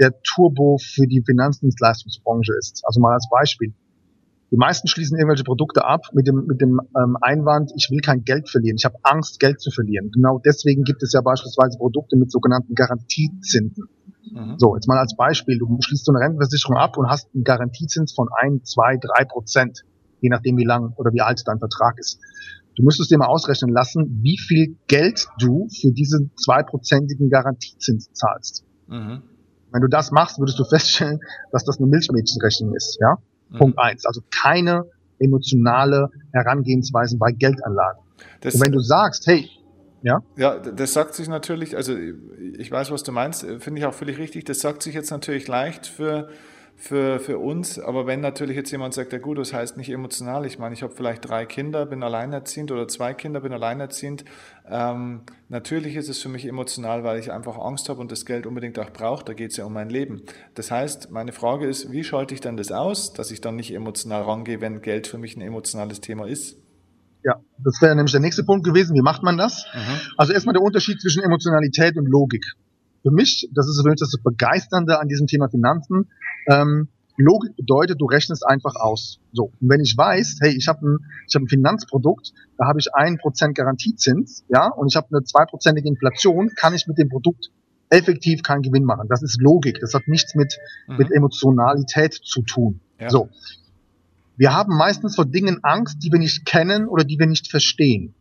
der 0.00 0.20
Turbo 0.22 0.78
für 0.78 1.06
die 1.06 1.22
Finanzdienstleistungsbranche 1.24 2.52
ist. 2.58 2.82
Also 2.84 2.98
mal 2.98 3.12
als 3.12 3.28
Beispiel. 3.30 3.72
Die 4.50 4.56
meisten 4.56 4.88
schließen 4.88 5.16
irgendwelche 5.16 5.44
Produkte 5.44 5.84
ab 5.84 6.06
mit 6.12 6.26
dem, 6.26 6.46
mit 6.46 6.60
dem 6.60 6.80
ähm, 6.96 7.16
Einwand, 7.20 7.70
ich 7.76 7.88
will 7.90 8.00
kein 8.00 8.24
Geld 8.24 8.48
verlieren, 8.48 8.76
ich 8.76 8.84
habe 8.84 8.96
Angst, 9.02 9.38
Geld 9.38 9.60
zu 9.60 9.70
verlieren. 9.70 10.10
Genau 10.10 10.40
deswegen 10.44 10.82
gibt 10.82 11.02
es 11.02 11.12
ja 11.12 11.20
beispielsweise 11.20 11.78
Produkte 11.78 12.16
mit 12.16 12.32
sogenannten 12.32 12.74
Garantiezinsen. 12.74 13.74
Mhm. 14.32 14.54
So, 14.58 14.74
jetzt 14.74 14.88
mal 14.88 14.98
als 14.98 15.14
Beispiel, 15.14 15.58
du 15.58 15.78
schließt 15.80 16.04
so 16.04 16.12
eine 16.12 16.20
Rentenversicherung 16.20 16.76
ab 16.76 16.96
und 16.96 17.08
hast 17.08 17.28
einen 17.32 17.44
Garantiezins 17.44 18.12
von 18.12 18.28
ein, 18.40 18.64
zwei, 18.64 18.96
drei 18.96 19.24
Prozent, 19.24 19.84
je 20.20 20.30
nachdem 20.30 20.56
wie 20.56 20.64
lang 20.64 20.94
oder 20.96 21.12
wie 21.12 21.20
alt 21.20 21.42
dein 21.46 21.58
Vertrag 21.58 21.98
ist. 21.98 22.18
Du 22.76 22.82
müsstest 22.82 23.10
dir 23.10 23.18
mal 23.18 23.26
ausrechnen 23.26 23.72
lassen, 23.72 24.20
wie 24.22 24.38
viel 24.38 24.76
Geld 24.88 25.26
du 25.38 25.68
für 25.80 25.92
diesen 25.92 26.32
zweiprozentigen 26.36 27.30
Garantiezins 27.30 28.12
zahlst. 28.12 28.64
Mhm. 28.88 29.22
Wenn 29.72 29.82
du 29.82 29.88
das 29.88 30.10
machst, 30.10 30.38
würdest 30.38 30.58
du 30.58 30.64
feststellen, 30.64 31.20
dass 31.52 31.64
das 31.64 31.78
eine 31.78 31.86
Milchmädchenrechnung 31.86 32.74
ist, 32.74 32.98
ja? 33.00 33.18
Mhm. 33.50 33.58
Punkt 33.58 33.78
eins. 33.78 34.06
Also 34.06 34.22
keine 34.42 34.84
emotionale 35.18 36.08
Herangehensweisen 36.32 37.18
bei 37.18 37.32
Geldanlagen. 37.32 38.00
Das 38.40 38.54
Und 38.54 38.62
wenn 38.62 38.72
du 38.72 38.80
sagst, 38.80 39.26
hey, 39.26 39.48
ja? 40.02 40.22
Ja, 40.36 40.58
das 40.58 40.94
sagt 40.94 41.14
sich 41.14 41.28
natürlich, 41.28 41.76
also 41.76 41.94
ich 42.58 42.70
weiß, 42.70 42.90
was 42.90 43.02
du 43.02 43.12
meinst, 43.12 43.44
finde 43.58 43.80
ich 43.80 43.84
auch 43.84 43.92
völlig 43.92 44.18
richtig. 44.18 44.44
Das 44.44 44.60
sagt 44.60 44.82
sich 44.82 44.94
jetzt 44.94 45.10
natürlich 45.10 45.46
leicht 45.46 45.86
für 45.86 46.28
für, 46.80 47.20
für 47.20 47.38
uns. 47.38 47.78
Aber 47.78 48.06
wenn 48.06 48.20
natürlich 48.20 48.56
jetzt 48.56 48.70
jemand 48.70 48.94
sagt, 48.94 49.12
ja 49.12 49.18
gut, 49.18 49.36
das 49.36 49.52
heißt 49.52 49.76
nicht 49.76 49.90
emotional, 49.90 50.46
ich 50.46 50.58
meine, 50.58 50.74
ich 50.74 50.82
habe 50.82 50.94
vielleicht 50.94 51.28
drei 51.28 51.44
Kinder, 51.44 51.84
bin 51.84 52.02
alleinerziehend 52.02 52.72
oder 52.72 52.88
zwei 52.88 53.12
Kinder, 53.12 53.40
bin 53.40 53.52
alleinerziehend. 53.52 54.24
Ähm, 54.66 55.20
natürlich 55.50 55.94
ist 55.96 56.08
es 56.08 56.22
für 56.22 56.30
mich 56.30 56.46
emotional, 56.46 57.04
weil 57.04 57.18
ich 57.18 57.30
einfach 57.30 57.58
Angst 57.58 57.90
habe 57.90 58.00
und 58.00 58.10
das 58.10 58.24
Geld 58.24 58.46
unbedingt 58.46 58.78
auch 58.78 58.90
brauche. 58.90 59.26
Da 59.26 59.34
geht 59.34 59.50
es 59.50 59.58
ja 59.58 59.66
um 59.66 59.74
mein 59.74 59.90
Leben. 59.90 60.22
Das 60.54 60.70
heißt, 60.70 61.10
meine 61.10 61.32
Frage 61.32 61.66
ist, 61.66 61.92
wie 61.92 62.02
schalte 62.02 62.32
ich 62.32 62.40
dann 62.40 62.56
das 62.56 62.72
aus, 62.72 63.12
dass 63.12 63.30
ich 63.30 63.42
dann 63.42 63.56
nicht 63.56 63.74
emotional 63.74 64.22
rangehe, 64.22 64.62
wenn 64.62 64.80
Geld 64.80 65.06
für 65.06 65.18
mich 65.18 65.36
ein 65.36 65.42
emotionales 65.42 66.00
Thema 66.00 66.26
ist? 66.26 66.56
Ja, 67.22 67.34
das 67.58 67.82
wäre 67.82 67.94
nämlich 67.94 68.12
der 68.12 68.22
nächste 68.22 68.42
Punkt 68.42 68.64
gewesen. 68.64 68.96
Wie 68.96 69.02
macht 69.02 69.22
man 69.22 69.36
das? 69.36 69.66
Mhm. 69.74 70.00
Also 70.16 70.32
erstmal 70.32 70.54
der 70.54 70.62
Unterschied 70.62 70.98
zwischen 70.98 71.22
Emotionalität 71.22 71.98
und 71.98 72.06
Logik. 72.06 72.46
Für 73.02 73.10
mich, 73.10 73.48
das 73.52 73.66
ist 73.68 73.80
übrigens 73.80 74.00
das 74.00 74.14
Begeisternde 74.22 75.00
an 75.00 75.08
diesem 75.08 75.26
Thema 75.26 75.48
Finanzen, 75.48 76.08
ähm, 76.46 76.88
Logik 77.16 77.54
bedeutet, 77.56 78.00
du 78.00 78.06
rechnest 78.06 78.46
einfach 78.46 78.76
aus. 78.76 79.20
So, 79.32 79.52
und 79.60 79.68
wenn 79.68 79.80
ich 79.80 79.96
weiß, 79.96 80.38
hey, 80.40 80.56
ich 80.56 80.68
habe 80.68 80.86
ein, 80.86 80.98
ich 81.28 81.34
hab 81.34 81.42
ein 81.42 81.48
Finanzprodukt, 81.48 82.32
da 82.56 82.66
habe 82.66 82.78
ich 82.78 82.94
ein 82.94 83.18
Prozent 83.18 83.54
Garantiezins, 83.54 84.44
ja, 84.48 84.68
und 84.68 84.88
ich 84.88 84.96
habe 84.96 85.08
eine 85.10 85.22
zweiprozentige 85.22 85.88
Inflation, 85.88 86.50
kann 86.56 86.74
ich 86.74 86.86
mit 86.86 86.98
dem 86.98 87.08
Produkt 87.08 87.50
effektiv 87.90 88.42
keinen 88.42 88.62
Gewinn 88.62 88.84
machen. 88.84 89.08
Das 89.08 89.22
ist 89.22 89.40
Logik. 89.40 89.78
Das 89.80 89.94
hat 89.94 90.06
nichts 90.06 90.34
mit, 90.34 90.58
mhm. 90.86 90.96
mit 90.96 91.10
Emotionalität 91.10 92.14
zu 92.14 92.42
tun. 92.42 92.80
Ja. 92.98 93.10
So. 93.10 93.28
Wir 94.36 94.54
haben 94.54 94.76
meistens 94.76 95.16
vor 95.16 95.26
Dingen 95.26 95.58
Angst, 95.62 95.98
die 96.02 96.10
wir 96.10 96.18
nicht 96.18 96.46
kennen 96.46 96.88
oder 96.88 97.04
die 97.04 97.18
wir 97.18 97.26
nicht 97.26 97.50
verstehen. 97.50 98.14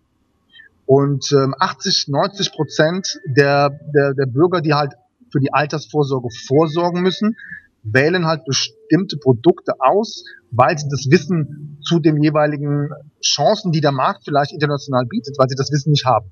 Und 0.90 1.32
ähm, 1.34 1.54
80, 1.60 2.08
90 2.08 2.52
Prozent 2.52 3.20
der, 3.24 3.70
der, 3.94 4.16
der 4.16 4.26
Bürger, 4.26 4.60
die 4.60 4.74
halt 4.74 4.94
für 5.32 5.40
die 5.40 5.54
Altersvorsorge 5.54 6.30
vorsorgen 6.48 7.04
müssen, 7.04 7.38
wählen 7.84 8.26
halt 8.26 8.44
bestimmte 8.46 9.18
Produkte 9.18 9.74
aus, 9.78 10.24
weil 10.50 10.80
sie 10.80 10.90
das 10.90 11.06
Wissen 11.12 11.78
zu 11.84 12.00
den 12.00 12.24
jeweiligen 12.24 12.90
Chancen, 13.24 13.72
die 13.72 13.82
der 13.82 13.92
Markt 13.92 14.24
vielleicht 14.26 14.52
international 14.52 15.06
bietet, 15.06 15.38
weil 15.38 15.48
sie 15.48 15.56
das 15.56 15.72
Wissen 15.72 15.92
nicht 15.92 16.06
haben. 16.06 16.32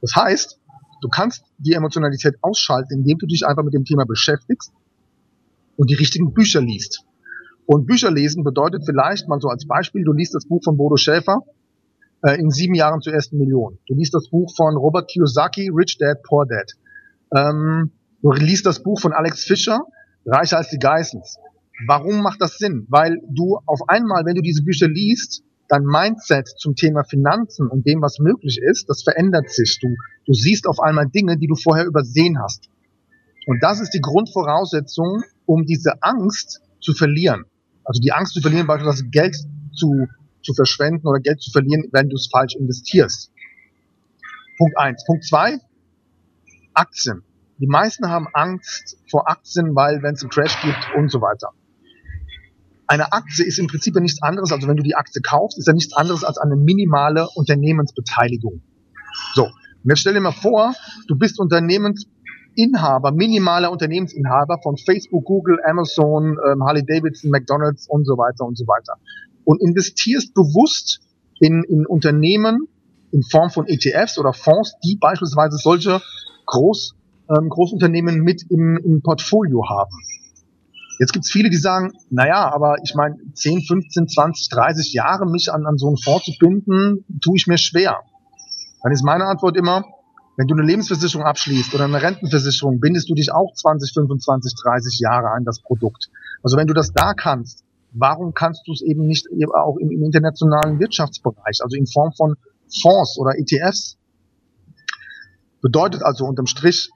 Das 0.00 0.16
heißt, 0.16 0.58
du 1.00 1.08
kannst 1.08 1.44
die 1.58 1.74
Emotionalität 1.74 2.34
ausschalten, 2.40 2.94
indem 2.94 3.18
du 3.18 3.26
dich 3.26 3.46
einfach 3.46 3.62
mit 3.62 3.74
dem 3.74 3.84
Thema 3.84 4.06
beschäftigst 4.06 4.72
und 5.76 5.88
die 5.88 5.94
richtigen 5.94 6.34
Bücher 6.34 6.60
liest. 6.60 7.04
Und 7.64 7.86
Bücher 7.86 8.10
lesen 8.10 8.42
bedeutet 8.42 8.82
vielleicht 8.84 9.28
mal 9.28 9.40
so 9.40 9.46
als 9.46 9.68
Beispiel, 9.68 10.02
du 10.02 10.12
liest 10.12 10.34
das 10.34 10.46
Buch 10.46 10.64
von 10.64 10.76
Bodo 10.76 10.96
Schäfer, 10.96 11.44
äh, 12.22 12.38
in 12.38 12.50
sieben 12.50 12.74
Jahren 12.74 13.00
zur 13.00 13.12
ersten 13.12 13.38
Million. 13.38 13.78
Du 13.86 13.94
liest 13.94 14.14
das 14.14 14.28
Buch 14.28 14.52
von 14.56 14.76
Robert 14.76 15.10
Kiyosaki, 15.10 15.70
Rich 15.74 15.98
Dad, 15.98 16.22
Poor 16.22 16.46
Dad. 16.46 16.72
Ähm, 17.36 17.92
du 18.22 18.32
liest 18.32 18.66
das 18.66 18.82
Buch 18.82 19.00
von 19.00 19.12
Alex 19.12 19.44
Fischer, 19.44 19.80
Reicher 20.26 20.58
als 20.58 20.68
die 20.70 20.78
Geissens. 20.78 21.38
Warum 21.86 22.22
macht 22.22 22.42
das 22.42 22.58
Sinn? 22.58 22.86
Weil 22.90 23.20
du 23.30 23.58
auf 23.66 23.80
einmal, 23.88 24.24
wenn 24.26 24.34
du 24.34 24.42
diese 24.42 24.62
Bücher 24.62 24.88
liest, 24.88 25.42
dein 25.68 25.84
Mindset 25.84 26.48
zum 26.58 26.74
Thema 26.74 27.04
Finanzen 27.04 27.68
und 27.68 27.86
dem, 27.86 28.02
was 28.02 28.18
möglich 28.18 28.58
ist, 28.60 28.90
das 28.90 29.02
verändert 29.02 29.48
sich. 29.50 29.78
Du, 29.80 29.94
du 30.26 30.34
siehst 30.34 30.66
auf 30.66 30.80
einmal 30.80 31.06
Dinge, 31.06 31.38
die 31.38 31.46
du 31.46 31.54
vorher 31.54 31.86
übersehen 31.86 32.38
hast. 32.42 32.68
Und 33.46 33.62
das 33.62 33.80
ist 33.80 33.94
die 33.94 34.00
Grundvoraussetzung, 34.00 35.22
um 35.46 35.64
diese 35.64 36.02
Angst 36.02 36.60
zu 36.80 36.92
verlieren. 36.92 37.44
Also 37.84 38.00
die 38.00 38.12
Angst 38.12 38.34
zu 38.34 38.40
verlieren, 38.40 38.66
beispielsweise 38.66 39.08
Geld 39.08 39.36
zu, 39.72 40.06
zu 40.42 40.54
verschwenden 40.54 41.06
oder 41.06 41.20
Geld 41.20 41.40
zu 41.40 41.50
verlieren, 41.50 41.88
wenn 41.92 42.08
du 42.08 42.16
es 42.16 42.28
falsch 42.30 42.54
investierst. 42.56 43.32
Punkt 44.58 44.76
eins. 44.78 45.04
Punkt 45.06 45.24
zwei, 45.24 45.58
Aktien. 46.74 47.22
Die 47.58 47.66
meisten 47.66 48.08
haben 48.08 48.26
Angst 48.32 48.96
vor 49.10 49.28
Aktien, 49.28 49.74
weil 49.74 50.02
wenn 50.02 50.14
es 50.14 50.22
einen 50.22 50.30
Crash 50.30 50.60
gibt 50.62 50.96
und 50.96 51.10
so 51.10 51.20
weiter. 51.20 51.50
Eine 52.86 53.12
Aktie 53.12 53.44
ist 53.44 53.58
im 53.58 53.68
Prinzip 53.68 53.94
ja 53.94 54.00
nichts 54.00 54.22
anderes, 54.22 54.50
also 54.50 54.66
wenn 54.66 54.76
du 54.76 54.82
die 54.82 54.96
Aktie 54.96 55.22
kaufst, 55.22 55.58
ist 55.58 55.66
ja 55.66 55.72
nichts 55.72 55.94
anderes 55.94 56.24
als 56.24 56.38
eine 56.38 56.56
minimale 56.56 57.28
Unternehmensbeteiligung. 57.34 58.62
So, 59.34 59.44
und 59.44 59.88
jetzt 59.88 60.00
stell 60.00 60.14
dir 60.14 60.20
mal 60.20 60.32
vor, 60.32 60.74
du 61.06 61.16
bist 61.16 61.38
Unternehmensinhaber, 61.38 63.12
minimaler 63.12 63.70
Unternehmensinhaber 63.70 64.58
von 64.62 64.76
Facebook, 64.76 65.24
Google, 65.24 65.58
Amazon, 65.64 66.36
ähm, 66.50 66.64
Harley 66.64 66.84
Davidson, 66.84 67.30
McDonalds 67.30 67.88
und 67.88 68.04
so 68.06 68.18
weiter 68.18 68.44
und 68.44 68.58
so 68.58 68.66
weiter. 68.66 68.94
Und 69.50 69.60
investierst 69.60 70.32
bewusst 70.32 71.00
in, 71.40 71.64
in 71.64 71.84
Unternehmen 71.84 72.68
in 73.10 73.24
Form 73.24 73.50
von 73.50 73.66
ETFs 73.66 74.16
oder 74.16 74.32
Fonds, 74.32 74.76
die 74.84 74.94
beispielsweise 74.94 75.56
solche 75.56 76.00
Groß, 76.46 76.94
ähm, 77.28 77.48
Großunternehmen 77.48 78.20
mit 78.20 78.44
im, 78.48 78.76
im 78.76 79.02
Portfolio 79.02 79.68
haben. 79.68 79.90
Jetzt 81.00 81.12
gibt's 81.12 81.32
viele, 81.32 81.50
die 81.50 81.56
sagen, 81.56 81.90
naja, 82.10 82.48
aber 82.54 82.76
ich 82.84 82.94
meine, 82.94 83.16
10, 83.34 83.62
15, 83.62 84.06
20, 84.06 84.50
30 84.50 84.92
Jahre 84.92 85.28
mich 85.28 85.52
an, 85.52 85.66
an 85.66 85.78
so 85.78 85.88
einen 85.88 85.96
Fonds 85.96 86.26
zu 86.26 86.32
binden, 86.38 87.04
tue 87.20 87.34
ich 87.34 87.48
mir 87.48 87.58
schwer. 87.58 87.98
Dann 88.84 88.92
ist 88.92 89.02
meine 89.02 89.24
Antwort 89.24 89.56
immer, 89.56 89.84
wenn 90.36 90.46
du 90.46 90.54
eine 90.54 90.64
Lebensversicherung 90.64 91.26
abschließt 91.26 91.74
oder 91.74 91.86
eine 91.86 92.00
Rentenversicherung, 92.00 92.78
bindest 92.78 93.10
du 93.10 93.14
dich 93.14 93.32
auch 93.32 93.52
20, 93.52 93.94
25, 93.94 94.54
30 94.62 95.00
Jahre 95.00 95.30
an 95.30 95.44
das 95.44 95.60
Produkt. 95.60 96.08
Also 96.44 96.56
wenn 96.56 96.68
du 96.68 96.72
das 96.72 96.92
da 96.92 97.14
kannst, 97.14 97.64
warum 97.92 98.34
kannst 98.34 98.66
du 98.66 98.72
es 98.72 98.82
eben 98.82 99.06
nicht 99.06 99.26
auch 99.54 99.76
im, 99.78 99.90
im 99.90 100.02
internationalen 100.02 100.78
Wirtschaftsbereich, 100.78 101.60
also 101.62 101.76
in 101.76 101.86
Form 101.86 102.12
von 102.12 102.36
Fonds 102.82 103.18
oder 103.18 103.38
ETFs? 103.38 103.96
Bedeutet 105.60 106.02
also 106.02 106.24
unterm 106.24 106.46
Strich, 106.46 106.90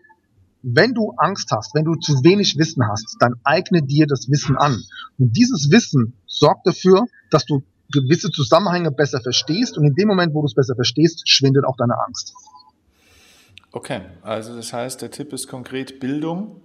wenn 0.63 0.95
du 0.95 1.13
Angst 1.19 1.51
hast, 1.51 1.75
wenn 1.75 1.85
du 1.85 1.95
zu 1.97 2.25
wenig 2.25 2.57
Wissen 2.57 2.89
hast, 2.89 3.17
dann 3.21 3.35
eigne 3.45 3.83
dir 3.83 4.07
das 4.07 4.31
Wissen 4.31 4.57
an. 4.57 4.83
Und 5.19 5.37
dieses 5.37 5.71
Wissen 5.71 6.15
sorgt 6.27 6.67
dafür, 6.67 7.05
dass 7.31 7.45
du 7.45 7.63
gewisse 7.93 8.31
Zusammenhänge 8.31 8.91
besser 8.91 9.21
verstehst 9.21 9.77
und 9.77 9.85
in 9.85 9.95
dem 9.95 10.09
Moment, 10.09 10.35
wo 10.35 10.41
du 10.41 10.47
es 10.47 10.55
besser 10.55 10.75
verstehst, 10.75 11.29
schwindet 11.29 11.65
auch 11.67 11.77
deine 11.77 11.95
Angst. 12.07 12.33
Okay, 13.73 14.03
also 14.23 14.57
das 14.57 14.73
heißt, 14.73 15.03
der 15.03 15.11
Tipp 15.11 15.33
ist 15.33 15.49
konkret 15.49 16.01
Bildung 16.01 16.61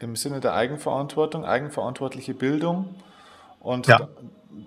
im 0.00 0.16
Sinne 0.16 0.40
der 0.40 0.54
Eigenverantwortung, 0.54 1.44
eigenverantwortliche 1.44 2.34
Bildung 2.34 2.94
und 3.60 3.86
ja. 3.86 4.08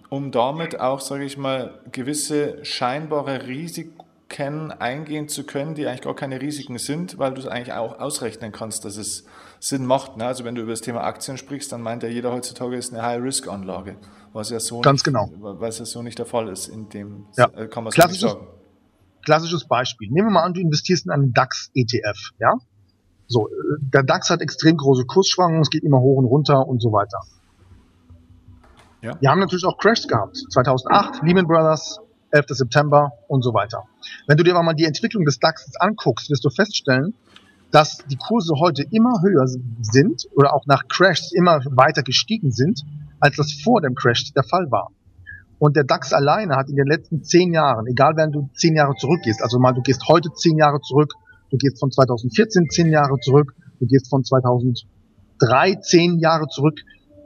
um 0.10 0.32
damit 0.32 0.79
auch, 0.79 1.01
sage 1.01 1.25
ich 1.25 1.38
mal, 1.38 1.79
gewisse 1.91 2.63
scheinbare 2.63 3.47
Risiken 3.47 4.71
eingehen 4.71 5.27
zu 5.27 5.43
können, 5.43 5.75
die 5.75 5.86
eigentlich 5.86 6.01
gar 6.01 6.15
keine 6.15 6.41
Risiken 6.41 6.77
sind, 6.77 7.19
weil 7.19 7.34
du 7.34 7.41
es 7.41 7.47
eigentlich 7.47 7.73
auch 7.73 7.99
ausrechnen 7.99 8.51
kannst, 8.51 8.86
dass 8.86 8.97
es 8.97 9.25
Sinn 9.60 9.86
macht. 9.86 10.17
Ne? 10.17 10.25
Also 10.25 10.43
wenn 10.43 10.56
du 10.56 10.62
über 10.62 10.71
das 10.71 10.82
Thema 10.82 11.03
Aktien 11.03 11.38
sprichst, 11.38 11.71
dann 11.71 11.82
meint 11.82 12.03
ja 12.03 12.10
jeder 12.10 12.32
heutzutage 12.32 12.75
ist 12.75 12.93
eine 12.93 13.03
High-Risk-Anlage, 13.03 13.95
was 14.32 14.49
ja 14.49 14.60
so 14.60 14.82
Ganz 14.82 15.03
genau. 15.03 15.29
was 15.39 15.79
ja 15.79 15.86
so 15.86 16.01
nicht 16.01 16.19
der 16.19 16.25
Fall 16.25 16.47
ist. 16.49 16.67
In 16.67 16.89
dem 16.89 17.25
ja. 17.38 17.45
Äh, 17.56 17.67
kann 17.67 17.84
man 17.84 17.91
so 17.91 18.08
nicht 18.08 18.19
sagen. 18.19 18.47
Klassisches 19.23 19.65
Beispiel. 19.65 20.10
Nehmen 20.12 20.27
wir 20.27 20.32
mal 20.34 20.43
an, 20.43 20.53
du 20.53 20.62
investierst 20.62 21.06
in 21.06 21.12
einen 21.12 21.34
DAX-ETF, 21.34 22.32
ja? 22.39 22.53
So, 23.27 23.47
äh, 23.47 23.51
der 23.79 24.03
DAX 24.03 24.29
hat 24.29 24.41
extrem 24.41 24.77
große 24.77 25.06
Kursschwankungen, 25.06 25.62
es 25.62 25.69
geht 25.69 25.84
immer 25.84 25.99
hoch 25.99 26.17
und 26.17 26.25
runter 26.25 26.67
und 26.67 26.82
so 26.82 26.91
weiter. 26.91 27.19
Ja. 29.03 29.19
Wir 29.19 29.29
haben 29.29 29.39
natürlich 29.39 29.65
auch 29.65 29.77
Crashs 29.77 30.07
gehabt. 30.07 30.37
2008, 30.49 31.23
Lehman 31.23 31.45
Brothers, 31.45 31.99
11. 32.31 32.45
September 32.49 33.11
und 33.27 33.43
so 33.43 33.53
weiter. 33.53 33.83
Wenn 34.27 34.37
du 34.37 34.43
dir 34.43 34.53
aber 34.55 34.63
mal 34.63 34.73
die 34.73 34.85
Entwicklung 34.85 35.25
des 35.25 35.39
DAX 35.39 35.75
anguckst, 35.77 36.29
wirst 36.29 36.45
du 36.45 36.49
feststellen, 36.49 37.13
dass 37.71 37.97
die 38.09 38.15
Kurse 38.15 38.53
heute 38.59 38.83
immer 38.91 39.21
höher 39.21 39.45
sind 39.81 40.27
oder 40.35 40.55
auch 40.55 40.65
nach 40.67 40.87
Crashs 40.87 41.33
immer 41.33 41.59
weiter 41.71 42.01
gestiegen 42.01 42.51
sind, 42.51 42.81
als 43.19 43.35
das 43.35 43.51
vor 43.51 43.81
dem 43.81 43.93
Crash 43.93 44.31
der 44.31 44.43
Fall 44.43 44.71
war. 44.71 44.89
Und 45.59 45.75
der 45.75 45.83
DAX 45.83 46.13
alleine 46.13 46.55
hat 46.55 46.69
in 46.69 46.77
den 46.77 46.87
letzten 46.87 47.23
zehn 47.23 47.51
Jahren, 47.51 47.87
egal 47.87 48.13
wenn 48.15 48.31
du 48.31 48.49
zehn 48.55 48.75
Jahre 48.75 48.95
zurückgehst, 48.95 49.41
also 49.41 49.59
mal 49.59 49.73
du 49.73 49.81
gehst 49.81 50.07
heute 50.07 50.31
zehn 50.33 50.57
Jahre 50.57 50.79
zurück, 50.79 51.13
du 51.51 51.57
gehst 51.57 51.79
von 51.79 51.91
2014 51.91 52.69
zehn 52.69 52.89
Jahre 52.89 53.17
zurück, 53.19 53.53
du 53.79 53.85
gehst 53.85 54.09
von 54.09 54.23
2003 54.23 55.75
zehn 55.81 56.19
Jahre 56.19 56.47
zurück, 56.47 56.79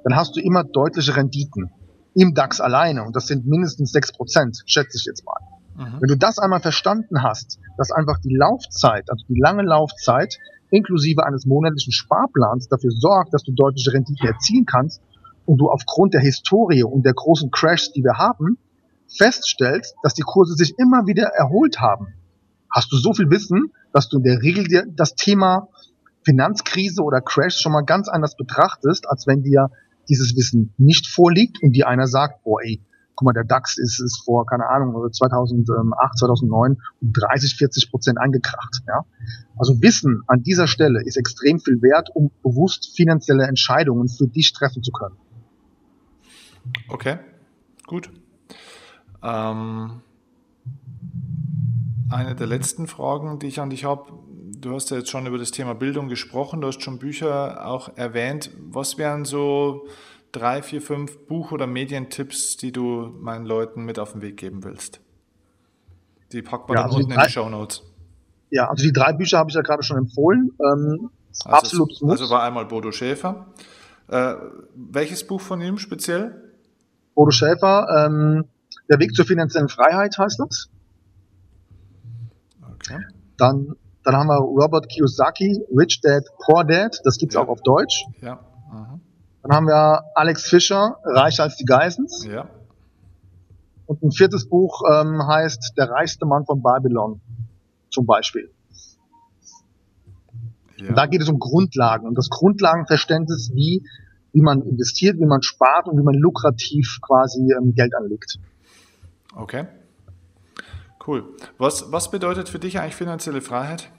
dann 0.08 0.16
hast 0.16 0.38
du 0.38 0.40
immer 0.40 0.64
deutliche 0.64 1.18
Renditen 1.18 1.70
im 2.16 2.34
DAX 2.34 2.62
alleine, 2.62 3.04
und 3.04 3.14
das 3.14 3.28
sind 3.28 3.46
mindestens 3.46 3.92
sechs 3.92 4.14
Prozent, 4.14 4.64
schätze 4.66 4.98
ich 4.98 5.04
jetzt 5.04 5.26
mal. 5.26 5.36
Mhm. 5.76 5.98
Wenn 6.00 6.08
du 6.08 6.18
das 6.18 6.40
einmal 6.40 6.62
verstanden 6.62 7.24
hast, 7.24 7.60
dass 7.78 7.92
einfach 7.92 8.18
die 8.24 8.34
Laufzeit, 8.34 9.10
also 9.10 9.26
die 9.28 9.38
lange 9.38 9.64
Laufzeit, 9.64 10.40
inklusive 10.70 11.26
eines 11.26 11.46
monatlichen 11.46 11.92
Sparplans 11.92 12.70
dafür 12.70 12.92
sorgt, 12.92 13.34
dass 13.34 13.44
du 13.44 13.52
deutliche 13.52 13.92
Renditen 13.92 14.26
erzielen 14.26 14.66
kannst 14.66 15.02
und 15.46 15.58
du 15.58 15.70
aufgrund 15.70 16.14
der 16.14 16.22
Historie 16.22 16.84
und 16.84 17.06
der 17.06 17.14
großen 17.14 17.52
Crashs, 17.52 17.92
die 17.92 18.02
wir 18.02 18.18
haben, 18.18 18.58
feststellst, 19.10 19.94
dass 20.04 20.14
die 20.14 20.22
Kurse 20.22 20.54
sich 20.54 20.80
immer 20.80 21.06
wieder 21.06 21.28
erholt 21.36 21.82
haben, 21.82 22.14
hast 22.74 22.94
du 22.94 22.96
so 22.96 23.14
viel 23.14 23.30
Wissen, 23.30 23.74
dass 23.92 24.08
du 24.08 24.20
in 24.20 24.24
der 24.24 24.42
Regel 24.42 24.64
dir 24.64 24.86
das 24.88 25.16
Thema 25.16 25.68
Finanzkrise 26.24 27.04
oder 27.04 27.20
Crash 27.20 27.60
schon 27.60 27.74
mal 27.74 27.84
ganz 27.84 28.08
anders 28.08 28.38
betrachtest, 28.38 29.10
als 29.10 29.28
wenn 29.28 29.44
dir 29.44 29.70
dieses 30.10 30.36
Wissen 30.36 30.74
nicht 30.78 31.08
vorliegt 31.08 31.62
und 31.62 31.74
dir 31.74 31.88
einer 31.88 32.08
sagt, 32.08 32.44
boah, 32.44 32.62
ey, 32.62 32.82
guck 33.18 33.26
mal, 33.26 33.34
der 33.34 33.44
DAX 33.44 33.78
ist, 33.78 34.00
ist 34.00 34.24
vor, 34.24 34.46
keine 34.46 34.68
Ahnung, 34.70 35.12
2008, 35.12 36.18
2009 36.20 36.78
um 37.02 37.14
30, 37.14 37.56
40 37.56 37.90
Prozent 37.90 38.20
eingekracht. 38.20 38.84
Ja? 38.88 39.06
Also 39.58 39.82
Wissen 39.82 40.22
an 40.28 40.44
dieser 40.44 40.68
Stelle 40.68 41.02
ist 41.04 41.18
extrem 41.18 41.60
viel 41.60 41.82
wert, 41.82 42.10
um 42.14 42.32
bewusst 42.44 42.96
finanzielle 42.96 43.46
Entscheidungen 43.46 44.08
für 44.08 44.28
dich 44.28 44.54
treffen 44.54 44.84
zu 44.84 44.92
können. 44.92 45.16
Okay, 46.90 47.18
gut. 47.88 48.12
Ähm, 49.24 50.02
eine 52.10 52.36
der 52.36 52.48
letzten 52.48 52.88
Fragen, 52.88 53.40
die 53.40 53.48
ich 53.48 53.60
an 53.60 53.72
dich 53.72 53.84
habe, 53.84 54.14
du 54.68 54.76
hast 54.76 54.92
ja 54.92 54.98
jetzt 54.98 55.10
schon 55.10 55.26
über 55.26 55.38
das 55.38 55.52
Thema 55.52 55.74
Bildung 55.74 56.10
gesprochen, 56.10 56.62
du 56.62 56.68
hast 56.68 56.82
schon 56.84 57.00
Bücher 57.00 57.66
auch 57.66 57.96
erwähnt. 57.98 58.52
Was 58.60 58.98
wären 58.98 59.26
so 59.26 59.88
drei, 60.32 60.62
vier, 60.62 60.82
fünf 60.82 61.26
Buch- 61.28 61.52
oder 61.52 61.68
Medientipps, 61.68 62.58
die 62.58 62.72
du 62.72 63.14
meinen 63.20 63.46
Leuten 63.46 63.86
mit 63.86 64.00
auf 64.00 64.12
den 64.12 64.22
Weg 64.22 64.38
geben 64.38 64.64
willst? 64.64 65.00
Die 66.32 66.42
packt 66.42 66.68
man 66.68 66.78
ja, 66.78 66.84
also 66.84 66.98
unten 66.98 67.12
in 67.12 67.20
die 67.20 67.30
Show 67.30 67.50
Notes. 67.50 67.84
Ja, 68.50 68.70
also 68.70 68.84
die 68.84 68.92
drei 68.92 69.14
Bücher 69.14 69.38
habe 69.38 69.50
ich 69.50 69.56
ja 69.56 69.62
gerade 69.62 69.84
schon 69.84 69.98
empfohlen. 69.98 70.52
Ähm, 70.60 71.10
also 71.44 71.50
absolut 71.50 72.02
Muss. 72.02 72.12
Also 72.12 72.30
war 72.30 72.44
einmal 72.44 72.66
Bodo 72.66 72.92
Schäfer. 72.92 73.48
Äh, 74.10 74.36
welches 74.76 75.26
Buch 75.26 75.42
von 75.42 75.62
ihm 75.62 75.78
speziell? 75.78 76.54
Bodo 77.16 77.32
Schäfer, 77.32 77.88
ähm, 78.06 78.46
Der 78.90 79.00
Weg 79.00 79.14
zur 79.16 79.26
finanziellen 79.26 79.70
Freiheit 79.70 80.18
heißt 80.18 80.40
das. 80.40 80.70
Okay. 82.74 83.00
Dann 83.38 83.76
dann 84.08 84.16
haben 84.16 84.28
wir 84.28 84.38
Robert 84.38 84.88
Kiyosaki, 84.88 85.62
Rich 85.78 86.00
Dad, 86.02 86.24
Poor 86.46 86.64
Dad, 86.64 86.98
das 87.04 87.18
gibt's 87.18 87.36
ja. 87.36 87.42
auch 87.42 87.50
auf 87.50 87.60
Deutsch. 87.62 88.06
Ja. 88.22 88.40
Aha. 88.72 89.02
Dann 89.44 89.52
haben 89.52 89.68
wir 89.68 90.02
Alex 90.16 90.44
Fischer, 90.44 90.96
Reicher 91.04 91.44
als 91.44 91.58
die 91.58 91.66
Geissens. 91.66 92.26
Ja. 92.26 92.50
Und 93.86 94.02
ein 94.02 94.12
viertes 94.12 94.48
Buch 94.48 94.82
ähm, 94.90 95.28
heißt 95.28 95.74
Der 95.78 95.90
reichste 95.90 96.26
Mann 96.26 96.46
von 96.46 96.62
Babylon, 96.62 97.20
zum 97.90 98.06
Beispiel. 98.06 98.50
Ja. 100.78 100.94
da 100.94 101.06
geht 101.06 101.22
es 101.22 101.28
um 101.28 101.40
Grundlagen, 101.40 102.08
um 102.08 102.16
das 102.16 102.30
Grundlagenverständnis, 102.30 103.52
wie, 103.54 103.84
wie 104.32 104.42
man 104.42 104.62
investiert, 104.62 105.20
wie 105.20 105.26
man 105.26 105.42
spart 105.42 105.90
und 105.90 106.00
wie 106.00 106.04
man 106.04 106.16
lukrativ 106.16 107.00
quasi 107.02 107.52
ähm, 107.52 107.74
Geld 107.76 107.94
anlegt. 107.94 108.40
Okay. 109.36 109.68
Cool. 111.06 111.26
Was, 111.58 111.92
was 111.92 112.10
bedeutet 112.10 112.48
für 112.48 112.60
dich 112.60 112.80
eigentlich 112.80 112.96
finanzielle 112.96 113.42
Freiheit? 113.42 113.90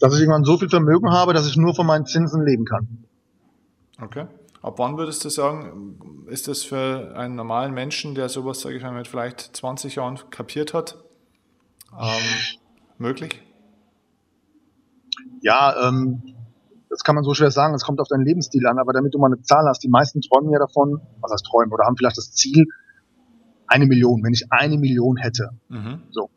Dass 0.00 0.14
ich 0.14 0.20
irgendwann 0.20 0.44
so 0.44 0.56
viel 0.58 0.68
Vermögen 0.68 1.10
habe, 1.10 1.32
dass 1.34 1.46
ich 1.46 1.56
nur 1.56 1.74
von 1.74 1.86
meinen 1.86 2.06
Zinsen 2.06 2.44
leben 2.44 2.64
kann. 2.64 3.04
Okay. 4.00 4.26
Ab 4.62 4.78
wann 4.78 4.98
würdest 4.98 5.24
du 5.24 5.30
sagen, 5.30 6.24
ist 6.26 6.48
das 6.48 6.64
für 6.64 7.14
einen 7.16 7.34
normalen 7.34 7.72
Menschen, 7.72 8.14
der 8.14 8.28
sowas, 8.28 8.60
sage 8.60 8.76
ich 8.76 8.82
mal, 8.82 8.92
mit 8.92 9.08
vielleicht 9.08 9.56
20 9.56 9.94
Jahren 9.94 10.18
kapiert 10.30 10.74
hat, 10.74 10.96
ähm, 11.98 12.22
möglich? 12.98 13.42
Ja, 15.40 15.88
ähm, 15.88 16.22
das 16.90 17.04
kann 17.04 17.14
man 17.14 17.24
so 17.24 17.32
schwer 17.32 17.50
sagen, 17.50 17.74
es 17.74 17.84
kommt 17.84 18.00
auf 18.00 18.08
deinen 18.08 18.24
Lebensstil 18.24 18.66
an, 18.66 18.78
aber 18.78 18.92
damit 18.92 19.14
du 19.14 19.18
mal 19.18 19.32
eine 19.32 19.40
Zahl 19.42 19.64
hast, 19.66 19.82
die 19.82 19.88
meisten 19.88 20.20
träumen 20.20 20.50
ja 20.50 20.58
davon, 20.58 21.00
was 21.20 21.32
heißt 21.32 21.46
träumen, 21.46 21.72
oder 21.72 21.84
haben 21.84 21.96
vielleicht 21.96 22.18
das 22.18 22.32
Ziel, 22.32 22.66
eine 23.66 23.86
Million, 23.86 24.22
wenn 24.24 24.32
ich 24.32 24.50
eine 24.50 24.76
Million 24.76 25.16
hätte. 25.16 25.50
Mhm. 25.68 26.02
So. 26.10 26.28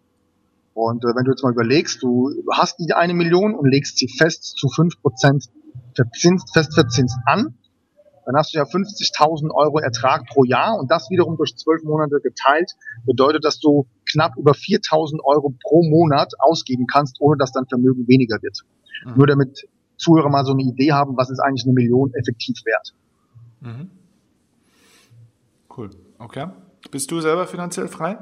Und 0.73 1.03
äh, 1.03 1.07
wenn 1.15 1.25
du 1.25 1.31
jetzt 1.31 1.43
mal 1.43 1.51
überlegst, 1.51 2.01
du 2.01 2.31
hast 2.51 2.79
die 2.79 2.93
eine 2.93 3.13
Million 3.13 3.55
und 3.55 3.69
legst 3.69 3.97
sie 3.97 4.07
fest 4.07 4.57
zu 4.57 4.69
fünf 4.69 4.99
Prozent 5.01 5.45
verzinst, 5.95 6.53
fest 6.53 6.73
verzinst 6.73 7.17
an, 7.25 7.55
dann 8.25 8.35
hast 8.35 8.53
du 8.53 8.57
ja 8.57 8.63
50.000 8.63 9.51
Euro 9.53 9.79
Ertrag 9.79 10.25
pro 10.27 10.43
Jahr 10.43 10.77
und 10.79 10.89
das 10.89 11.09
wiederum 11.09 11.35
durch 11.37 11.55
zwölf 11.55 11.83
Monate 11.83 12.19
geteilt 12.23 12.71
bedeutet, 13.05 13.43
dass 13.43 13.59
du 13.59 13.85
knapp 14.09 14.37
über 14.37 14.51
4.000 14.51 15.19
Euro 15.23 15.53
pro 15.61 15.83
Monat 15.83 16.33
ausgeben 16.39 16.87
kannst, 16.87 17.19
ohne 17.19 17.37
dass 17.37 17.51
dein 17.51 17.65
Vermögen 17.67 18.07
weniger 18.07 18.41
wird. 18.41 18.59
Mhm. 19.05 19.13
Nur 19.17 19.27
damit 19.27 19.67
Zuhörer 19.97 20.29
mal 20.29 20.45
so 20.45 20.53
eine 20.53 20.63
Idee 20.63 20.91
haben, 20.91 21.17
was 21.17 21.29
ist 21.29 21.39
eigentlich 21.39 21.65
eine 21.65 21.73
Million 21.73 22.13
effektiv 22.13 22.57
wert. 22.65 22.93
Mhm. 23.61 23.89
Cool. 25.75 25.89
Okay. 26.17 26.47
Bist 26.91 27.11
du 27.11 27.21
selber 27.21 27.47
finanziell 27.47 27.87
frei? 27.87 28.17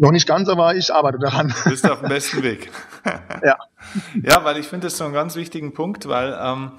Noch 0.00 0.12
nicht 0.12 0.26
ganz, 0.26 0.48
aber 0.48 0.74
ich 0.74 0.94
arbeite 0.94 1.18
daran. 1.18 1.54
Du 1.64 1.70
bist 1.70 1.88
auf 1.88 2.00
dem 2.00 2.08
besten 2.08 2.42
Weg. 2.42 2.70
ja. 3.44 3.58
Ja, 4.22 4.44
weil 4.46 4.56
ich 4.56 4.66
finde 4.66 4.86
das 4.86 4.96
so 4.96 5.04
einen 5.04 5.12
ganz 5.12 5.36
wichtigen 5.36 5.74
Punkt, 5.74 6.08
weil 6.08 6.38
ähm, 6.42 6.72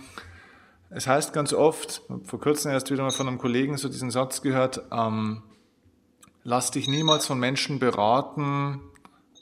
es 0.90 1.06
heißt 1.06 1.32
ganz 1.32 1.54
oft, 1.54 2.02
vor 2.24 2.40
kurzem 2.40 2.72
erst 2.72 2.90
wieder 2.90 3.04
mal 3.04 3.12
von 3.12 3.28
einem 3.28 3.38
Kollegen 3.38 3.78
so 3.78 3.90
diesen 3.90 4.10
Satz 4.10 4.42
gehört, 4.42 4.82
ähm, 4.92 5.44
lass 6.44 6.72
dich 6.72 6.88
niemals 6.88 7.28
von 7.28 7.38
Menschen 7.38 7.78
beraten, 7.78 8.82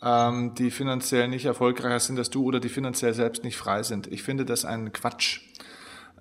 ähm, 0.04 0.54
die 0.56 0.72
finanziell 0.72 1.30
nicht 1.30 1.46
erfolgreicher 1.46 2.02
sind 2.02 2.20
als 2.20 2.30
du 2.30 2.44
oder 2.44 2.60
die 2.60 2.68
finanziell 2.68 3.14
selbst 3.14 3.46
nicht 3.46 3.56
frei 3.56 3.84
sind. 3.84 4.08
Ich 4.08 4.24
finde 4.24 4.44
das 4.44 4.66
ein 4.66 4.92
Quatsch. 4.92 5.40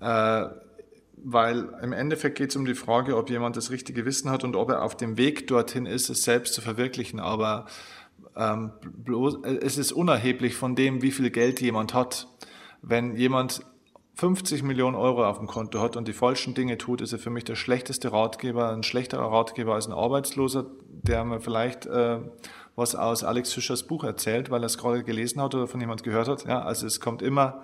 Äh, 0.01 0.45
weil 1.25 1.69
im 1.83 1.93
Endeffekt 1.93 2.39
geht 2.39 2.51
es 2.51 2.57
um 2.57 2.65
die 2.65 2.75
Frage, 2.75 3.17
ob 3.17 3.31
jemand 3.31 3.57
das 3.57 3.71
richtige 3.71 4.05
Wissen 4.05 4.31
hat 4.31 4.45
und 4.45 4.57
ob 4.57 4.71
er 4.71 4.83
auf 4.83 4.97
dem 4.97 5.17
Weg 5.17 5.47
dorthin 5.47 5.87
ist, 5.87 6.09
es 6.09 6.23
selbst 6.23 6.55
zu 6.55 6.61
verwirklichen. 6.61 7.21
Aber 7.21 7.67
ähm, 8.37 8.73
bloß, 8.83 9.39
es 9.61 9.79
ist 9.79 9.93
unerheblich 9.93 10.55
von 10.55 10.75
dem, 10.75 11.03
wie 11.03 11.11
viel 11.11 11.31
Geld 11.31 11.61
jemand 11.61 11.95
hat. 11.95 12.29
Wenn 12.83 13.17
jemand 13.17 13.63
50 14.15 14.63
Millionen 14.65 14.97
Euro 14.97 15.25
auf 15.27 15.39
dem 15.39 15.47
Konto 15.47 15.81
hat 15.81 15.97
und 15.97 16.09
die 16.09 16.13
falschen 16.13 16.55
Dinge 16.55 16.77
tut, 16.77 17.01
ist 17.01 17.13
er 17.13 17.19
für 17.19 17.31
mich 17.31 17.45
der 17.45 17.55
schlechteste 17.55 18.13
Ratgeber, 18.13 18.71
ein 18.71 18.83
schlechterer 18.83 19.31
Ratgeber 19.31 19.75
als 19.75 19.87
ein 19.87 19.93
Arbeitsloser, 19.93 20.67
der 20.89 21.25
mir 21.25 21.41
vielleicht 21.41 21.87
äh, 21.87 22.19
was 22.75 22.95
aus 22.95 23.25
Alex 23.25 23.53
Fischers 23.53 23.85
Buch 23.85 24.05
erzählt, 24.05 24.51
weil 24.51 24.63
er 24.63 24.67
es 24.67 24.79
gerade 24.79 25.05
gelesen 25.05 25.41
hat 25.41 25.55
oder 25.55 25.67
von 25.67 25.81
jemand 25.81 26.03
gehört 26.03 26.29
hat. 26.29 26.47
Ja, 26.47 26.63
also 26.63 26.87
es 26.87 27.01
kommt 27.01 27.23
immer 27.23 27.63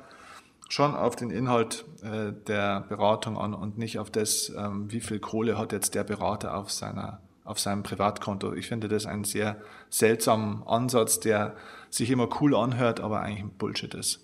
schon 0.68 0.94
auf 0.94 1.16
den 1.16 1.30
Inhalt 1.30 1.84
äh, 2.02 2.32
der 2.46 2.80
Beratung 2.88 3.38
an 3.38 3.54
und 3.54 3.78
nicht 3.78 3.98
auf 3.98 4.10
das, 4.10 4.52
ähm, 4.56 4.90
wie 4.90 5.00
viel 5.00 5.20
Kohle 5.20 5.58
hat 5.58 5.72
jetzt 5.72 5.94
der 5.94 6.04
Berater 6.04 6.56
auf 6.56 6.70
seiner 6.70 7.20
auf 7.44 7.58
seinem 7.58 7.82
Privatkonto. 7.82 8.54
Ich 8.54 8.68
finde 8.68 8.88
das 8.88 9.04
einen 9.04 9.24
sehr 9.24 9.58
seltsamen 9.90 10.62
Ansatz, 10.66 11.20
der 11.20 11.54
sich 11.90 12.10
immer 12.10 12.28
cool 12.40 12.56
anhört, 12.56 13.00
aber 13.00 13.20
eigentlich 13.20 13.52
Bullshit 13.58 13.94
ist. 13.94 14.20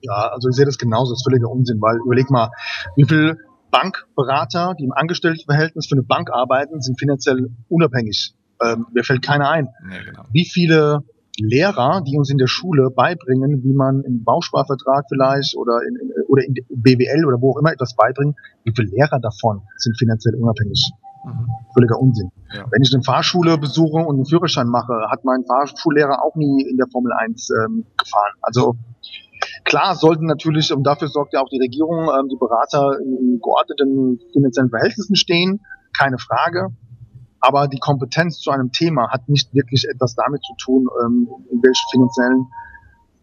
Ja, 0.00 0.30
also 0.32 0.48
ich 0.48 0.56
sehe 0.56 0.64
das 0.64 0.78
genauso, 0.78 1.12
das 1.12 1.20
ist 1.20 1.28
völliger 1.28 1.50
Unsinn, 1.50 1.80
weil 1.80 1.98
überleg 1.98 2.30
mal, 2.30 2.50
wie 2.96 3.04
viele 3.04 3.36
Bankberater, 3.70 4.74
die 4.78 4.84
im 4.84 4.92
Angestelltenverhältnis 4.92 5.86
für 5.86 5.96
eine 5.96 6.02
Bank 6.02 6.30
arbeiten, 6.30 6.80
sind 6.80 6.98
finanziell 6.98 7.50
unabhängig. 7.68 8.34
Ähm, 8.62 8.86
mir 8.92 9.04
fällt 9.04 9.22
keiner 9.22 9.50
ein. 9.50 9.68
Ja, 9.90 10.02
genau. 10.02 10.24
Wie 10.32 10.46
viele 10.46 11.04
Lehrer, 11.38 12.02
die 12.02 12.16
uns 12.16 12.30
in 12.30 12.38
der 12.38 12.46
Schule 12.46 12.90
beibringen, 12.90 13.62
wie 13.62 13.72
man 13.72 14.02
im 14.02 14.24
Bausparvertrag 14.24 15.06
vielleicht 15.08 15.56
oder 15.56 15.80
in, 15.86 15.96
in, 15.96 16.12
oder 16.28 16.44
in 16.44 16.54
BWL 16.54 17.24
oder 17.26 17.40
wo 17.40 17.52
auch 17.52 17.58
immer 17.58 17.72
etwas 17.72 17.94
beibringen, 17.94 18.34
wie 18.64 18.72
viele 18.74 18.88
Lehrer 18.88 19.20
davon 19.20 19.62
sind 19.76 19.98
finanziell 19.98 20.34
unabhängig? 20.34 20.90
Mhm. 21.24 21.48
Völliger 21.74 21.98
Unsinn. 21.98 22.30
Ja. 22.54 22.64
Wenn 22.70 22.82
ich 22.82 22.94
eine 22.94 23.02
Fahrschule 23.02 23.58
besuche 23.58 23.98
und 23.98 24.16
einen 24.16 24.26
Führerschein 24.26 24.68
mache, 24.68 24.94
hat 25.10 25.24
mein 25.24 25.44
Fahrschullehrer 25.44 26.22
auch 26.22 26.36
nie 26.36 26.62
in 26.68 26.76
der 26.76 26.86
Formel 26.90 27.12
1 27.12 27.50
ähm, 27.50 27.84
gefahren. 27.98 28.32
Also 28.42 28.76
klar 29.64 29.94
sollten 29.94 30.26
natürlich, 30.26 30.72
und 30.72 30.84
dafür 30.84 31.08
sorgt 31.08 31.32
ja 31.32 31.40
auch 31.40 31.48
die 31.48 31.58
Regierung, 31.58 32.08
ähm, 32.18 32.28
die 32.28 32.36
Berater 32.36 32.98
in 33.00 33.40
geordneten 33.42 34.20
finanziellen 34.32 34.70
Verhältnissen 34.70 35.16
stehen, 35.16 35.60
keine 35.98 36.18
Frage. 36.18 36.68
Aber 37.46 37.68
die 37.68 37.78
Kompetenz 37.78 38.40
zu 38.40 38.50
einem 38.50 38.72
Thema 38.72 39.08
hat 39.12 39.28
nicht 39.28 39.54
wirklich 39.54 39.86
etwas 39.88 40.16
damit 40.16 40.42
zu 40.42 40.52
tun, 40.58 40.88
ähm, 41.04 41.28
in 41.52 41.62
welchen 41.62 41.88
finanziellen 41.92 42.46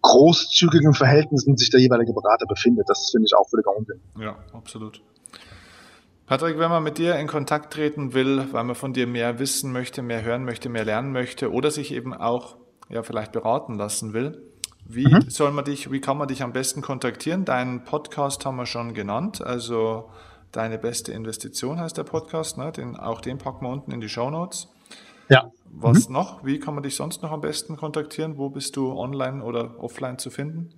großzügigen 0.01 0.93
Verhältnissen 0.93 1.57
sich 1.57 1.69
der 1.69 1.81
jeweilige 1.81 2.13
Berater 2.13 2.45
befindet. 2.45 2.87
Das 2.87 3.09
finde 3.11 3.25
ich 3.25 3.35
auch 3.35 3.49
völliger 3.49 3.75
Unsinn. 3.75 3.99
Ja, 4.17 4.37
absolut. 4.53 5.01
Patrick, 6.25 6.57
wenn 6.57 6.69
man 6.69 6.83
mit 6.83 6.99
dir 6.99 7.17
in 7.17 7.27
Kontakt 7.27 7.73
treten 7.73 8.13
will, 8.13 8.47
weil 8.53 8.63
man 8.63 8.75
von 8.75 8.93
dir 8.93 9.07
mehr 9.07 9.39
wissen 9.39 9.73
möchte, 9.73 10.01
mehr 10.01 10.23
hören 10.23 10.45
möchte, 10.45 10.69
mehr 10.69 10.85
lernen 10.85 11.11
möchte 11.11 11.51
oder 11.51 11.69
sich 11.69 11.93
eben 11.93 12.13
auch 12.13 12.55
ja 12.87 13.03
vielleicht 13.03 13.33
beraten 13.33 13.75
lassen 13.75 14.13
will, 14.13 14.41
wie 14.85 15.05
mhm. 15.05 15.29
soll 15.29 15.51
man 15.51 15.65
dich, 15.65 15.91
wie 15.91 15.99
kann 15.99 16.17
man 16.17 16.29
dich 16.29 16.43
am 16.43 16.53
besten 16.53 16.81
kontaktieren? 16.81 17.43
Deinen 17.43 17.83
Podcast 17.83 18.45
haben 18.45 18.55
wir 18.55 18.67
schon 18.67 18.93
genannt, 18.93 19.41
also 19.41 20.09
Deine 20.53 20.77
beste 20.77 21.11
Investition 21.11 21.79
heißt 21.79 21.97
der 21.97 22.03
Podcast, 22.03 22.59
ne? 22.59 22.71
den, 22.71 22.95
auch 22.95 23.21
den 23.21 23.39
packen 23.39 23.65
wir 23.65 23.71
unten 23.71 23.91
in 23.91 24.01
die 24.01 24.07
Show 24.07 24.29
Notes. 24.29 24.67
Ja. 25.27 25.49
Was 25.71 26.07
mhm. 26.07 26.13
noch? 26.13 26.45
Wie 26.45 26.59
kann 26.59 26.75
man 26.75 26.83
dich 26.83 26.95
sonst 26.95 27.23
noch 27.23 27.31
am 27.31 27.41
besten 27.41 27.75
kontaktieren? 27.75 28.37
Wo 28.37 28.51
bist 28.51 28.75
du 28.75 28.91
online 28.91 29.43
oder 29.43 29.83
offline 29.83 30.19
zu 30.19 30.29
finden? 30.29 30.69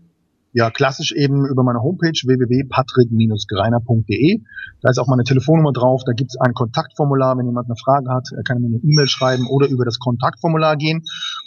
Ja, 0.54 0.72
klassisch 0.72 1.12
eben 1.12 1.46
über 1.46 1.64
meine 1.64 1.82
Homepage 1.82 2.14
www.patrick-greiner.de. 2.14 4.42
Da 4.82 4.90
ist 4.90 4.98
auch 4.98 5.08
meine 5.08 5.26
Telefonnummer 5.26 5.74
drauf. 5.74 6.04
Da 6.06 6.14
gibt 6.14 6.32
es 6.32 6.40
ein 6.40 6.54
Kontaktformular. 6.54 7.38
Wenn 7.38 7.46
jemand 7.46 7.68
eine 7.68 7.76
Frage 7.76 8.10
hat, 8.10 8.30
kann 8.48 8.56
er 8.56 8.62
mir 8.62 8.68
eine 8.68 8.78
E-Mail 8.78 9.10
schreiben 9.10 9.46
oder 9.48 9.68
über 9.68 9.84
das 9.84 10.00
Kontaktformular 10.00 10.78
gehen. 10.78 11.04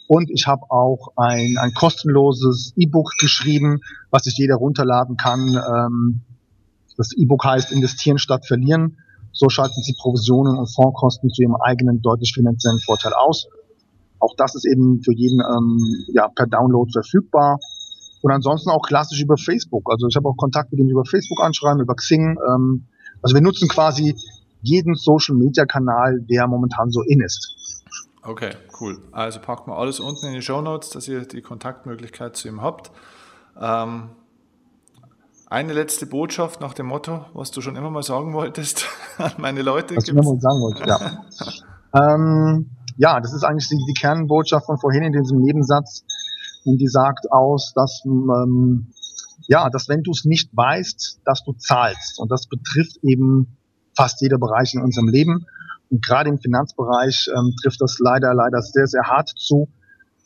Und 0.06 0.28
ich 0.28 0.46
habe 0.46 0.64
auch 0.68 1.14
ein, 1.16 1.56
ein 1.56 1.72
kostenloses 1.72 2.74
E-Book 2.76 3.14
geschrieben, 3.18 3.80
was 4.10 4.24
sich 4.24 4.36
jeder 4.36 4.56
runterladen 4.56 5.16
kann. 5.16 5.56
Ähm, 5.56 6.20
das 6.98 7.12
E-Book 7.16 7.44
heißt 7.44 7.72
Investieren 7.72 8.18
statt 8.18 8.46
Verlieren. 8.46 8.98
So 9.32 9.48
schalten 9.48 9.80
Sie 9.82 9.94
Provisionen 9.94 10.58
und 10.58 10.66
Fondskosten 10.66 11.30
zu 11.30 11.42
Ihrem 11.42 11.56
eigenen 11.56 12.02
deutlich 12.02 12.34
finanziellen 12.34 12.80
Vorteil 12.80 13.12
aus. 13.14 13.46
Auch 14.18 14.34
das 14.36 14.56
ist 14.56 14.66
eben 14.66 15.00
für 15.02 15.12
jeden 15.14 15.40
ähm, 15.40 15.78
ja, 16.12 16.28
per 16.28 16.46
Download 16.46 16.90
verfügbar. 16.90 17.60
Und 18.20 18.32
ansonsten 18.32 18.70
auch 18.70 18.82
klassisch 18.82 19.22
über 19.22 19.36
Facebook. 19.36 19.88
Also 19.92 20.08
ich 20.08 20.16
habe 20.16 20.28
auch 20.28 20.36
Kontakt 20.36 20.72
mit 20.72 20.80
denen 20.80 20.90
über 20.90 21.04
Facebook 21.04 21.40
anschreiben, 21.40 21.80
über 21.80 21.94
Xing. 21.94 22.36
Ähm, 22.48 22.86
also 23.22 23.34
wir 23.34 23.42
nutzen 23.42 23.68
quasi 23.68 24.16
jeden 24.62 24.96
Social 24.96 25.36
Media 25.36 25.66
Kanal, 25.66 26.20
der 26.28 26.48
momentan 26.48 26.90
so 26.90 27.02
in 27.02 27.20
ist. 27.20 27.84
Okay, 28.22 28.50
cool. 28.80 28.98
Also 29.12 29.38
packen 29.38 29.70
wir 29.70 29.76
alles 29.76 30.00
unten 30.00 30.26
in 30.26 30.34
die 30.34 30.42
Show 30.42 30.60
Notes, 30.60 30.90
dass 30.90 31.06
ihr 31.06 31.24
die 31.26 31.42
Kontaktmöglichkeit 31.42 32.34
zu 32.34 32.48
ihm 32.48 32.60
habt. 32.60 32.90
Ähm, 33.56 34.10
eine 35.50 35.72
letzte 35.72 36.06
Botschaft 36.06 36.60
nach 36.60 36.74
dem 36.74 36.86
Motto, 36.86 37.24
was 37.32 37.50
du 37.50 37.60
schon 37.60 37.76
immer 37.76 37.90
mal 37.90 38.02
sagen 38.02 38.34
wolltest 38.34 38.86
an 39.18 39.32
meine 39.38 39.62
Leute. 39.62 39.96
Was 39.96 40.04
ich 40.04 40.10
immer 40.10 40.22
mal 40.22 40.40
sagen 40.40 40.60
wollte, 40.60 40.86
ja. 40.86 42.14
ähm, 42.14 42.70
ja, 42.96 43.20
das 43.20 43.32
ist 43.32 43.44
eigentlich 43.44 43.68
die, 43.68 43.78
die, 43.88 43.94
Kernbotschaft 43.98 44.66
von 44.66 44.78
vorhin 44.78 45.04
in 45.04 45.12
diesem 45.12 45.40
Nebensatz. 45.40 46.04
Und 46.64 46.78
die 46.78 46.88
sagt 46.88 47.30
aus, 47.30 47.72
dass, 47.74 48.02
ähm, 48.04 48.88
ja, 49.46 49.70
dass 49.70 49.88
wenn 49.88 50.02
du 50.02 50.10
es 50.10 50.24
nicht 50.24 50.50
weißt, 50.54 51.20
dass 51.24 51.44
du 51.44 51.52
zahlst. 51.52 52.18
Und 52.18 52.30
das 52.30 52.46
betrifft 52.46 52.98
eben 53.02 53.56
fast 53.96 54.20
jeder 54.20 54.38
Bereich 54.38 54.74
in 54.74 54.82
unserem 54.82 55.08
Leben. 55.08 55.46
Und 55.90 56.04
gerade 56.04 56.28
im 56.28 56.38
Finanzbereich 56.38 57.30
ähm, 57.34 57.54
trifft 57.62 57.80
das 57.80 57.98
leider, 58.00 58.34
leider 58.34 58.60
sehr, 58.60 58.86
sehr 58.86 59.04
hart 59.04 59.30
zu 59.30 59.68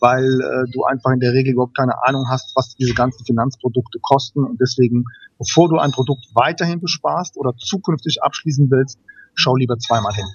weil 0.03 0.41
äh, 0.41 0.71
du 0.73 0.83
einfach 0.83 1.13
in 1.13 1.21
der 1.21 1.33
Regel 1.33 1.53
überhaupt 1.53 1.77
keine 1.77 1.95
Ahnung 2.05 2.27
hast, 2.29 2.57
was 2.57 2.75
diese 2.75 2.93
ganzen 2.93 3.25
Finanzprodukte 3.25 4.01
kosten. 4.03 4.45
Und 4.45 4.61
deswegen, 4.61 5.05
bevor 5.39 5.69
du 5.69 5.79
ein 5.79 5.93
Produkt 5.93 6.27
weiterhin 6.35 6.81
besparst 6.81 7.37
oder 7.37 7.57
zukünftig 7.57 8.21
abschließen 8.21 8.69
willst, 8.69 8.99
schau 9.35 9.55
lieber 9.55 9.79
zweimal 9.79 10.13
hin. 10.13 10.27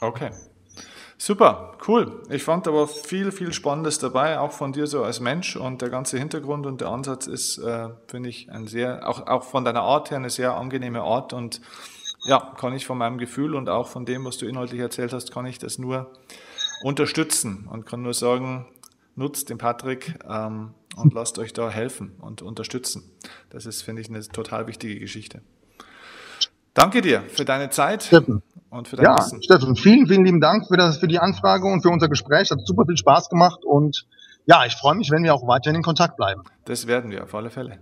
Okay. 0.00 0.30
Super, 1.18 1.72
cool. 1.86 2.22
Ich 2.30 2.42
fand 2.42 2.66
aber 2.66 2.88
viel, 2.88 3.30
viel 3.30 3.52
Spannendes 3.52 3.98
dabei, 3.98 4.38
auch 4.38 4.52
von 4.52 4.72
dir 4.72 4.86
so 4.86 5.04
als 5.04 5.20
Mensch 5.20 5.54
und 5.54 5.82
der 5.82 5.90
ganze 5.90 6.18
Hintergrund 6.18 6.64
und 6.64 6.80
der 6.80 6.88
Ansatz 6.88 7.26
ist, 7.26 7.58
äh, 7.58 7.90
finde 8.06 8.30
ich, 8.30 8.50
ein 8.50 8.66
sehr, 8.66 9.06
auch, 9.06 9.26
auch 9.26 9.42
von 9.42 9.62
deiner 9.62 9.82
Art 9.82 10.10
her 10.10 10.16
eine 10.16 10.30
sehr 10.30 10.56
angenehme 10.56 11.02
Art 11.02 11.34
und 11.34 11.60
ja, 12.24 12.54
kann 12.58 12.72
ich 12.72 12.86
von 12.86 12.96
meinem 12.96 13.18
Gefühl 13.18 13.54
und 13.54 13.68
auch 13.68 13.88
von 13.88 14.06
dem, 14.06 14.24
was 14.24 14.38
du 14.38 14.46
inhaltlich 14.46 14.80
erzählt 14.80 15.12
hast, 15.12 15.30
kann 15.30 15.44
ich 15.44 15.58
das 15.58 15.78
nur 15.78 16.10
unterstützen 16.82 17.66
und 17.70 17.86
kann 17.86 18.02
nur 18.02 18.14
sagen, 18.14 18.66
nutzt 19.14 19.50
den 19.50 19.58
Patrick 19.58 20.18
ähm, 20.28 20.74
und 20.96 21.14
lasst 21.14 21.38
euch 21.38 21.52
da 21.52 21.70
helfen 21.70 22.16
und 22.20 22.42
unterstützen. 22.42 23.10
Das 23.50 23.66
ist, 23.66 23.82
finde 23.82 24.02
ich, 24.02 24.08
eine 24.08 24.20
total 24.22 24.66
wichtige 24.66 24.98
Geschichte. 24.98 25.42
Danke 26.74 27.00
dir 27.02 27.22
für 27.28 27.44
deine 27.44 27.70
Zeit 27.70 28.04
Steffen. 28.04 28.42
und 28.70 28.88
für 28.88 28.96
dein 28.96 29.06
ja, 29.06 29.16
Wissen. 29.16 29.42
Steffen, 29.42 29.76
vielen, 29.76 30.06
vielen 30.06 30.24
lieben 30.24 30.40
Dank 30.40 30.68
für, 30.68 30.76
das, 30.76 30.98
für 30.98 31.08
die 31.08 31.18
Anfrage 31.18 31.66
und 31.66 31.82
für 31.82 31.90
unser 31.90 32.08
Gespräch. 32.08 32.50
Hat 32.50 32.60
super 32.64 32.84
viel 32.86 32.96
Spaß 32.96 33.28
gemacht 33.28 33.64
und 33.64 34.06
ja, 34.46 34.64
ich 34.64 34.74
freue 34.74 34.94
mich, 34.94 35.10
wenn 35.10 35.22
wir 35.22 35.34
auch 35.34 35.46
weiterhin 35.46 35.76
in 35.76 35.82
Kontakt 35.82 36.16
bleiben. 36.16 36.42
Das 36.64 36.86
werden 36.86 37.10
wir 37.10 37.24
auf 37.24 37.34
alle 37.34 37.50
Fälle. 37.50 37.80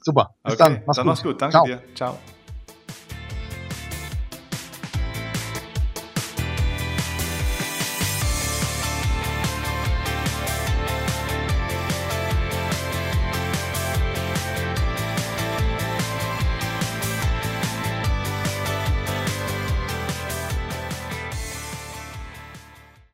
Super. 0.00 0.34
Bis 0.44 0.54
okay, 0.54 0.62
dann. 0.62 0.82
Mach's 0.86 0.96
dann 0.96 1.04
gut. 1.04 1.06
Mach's 1.06 1.22
gut. 1.22 1.42
Danke 1.42 1.52
Ciao. 1.52 1.66
dir. 1.66 1.82
Ciao. 1.94 2.18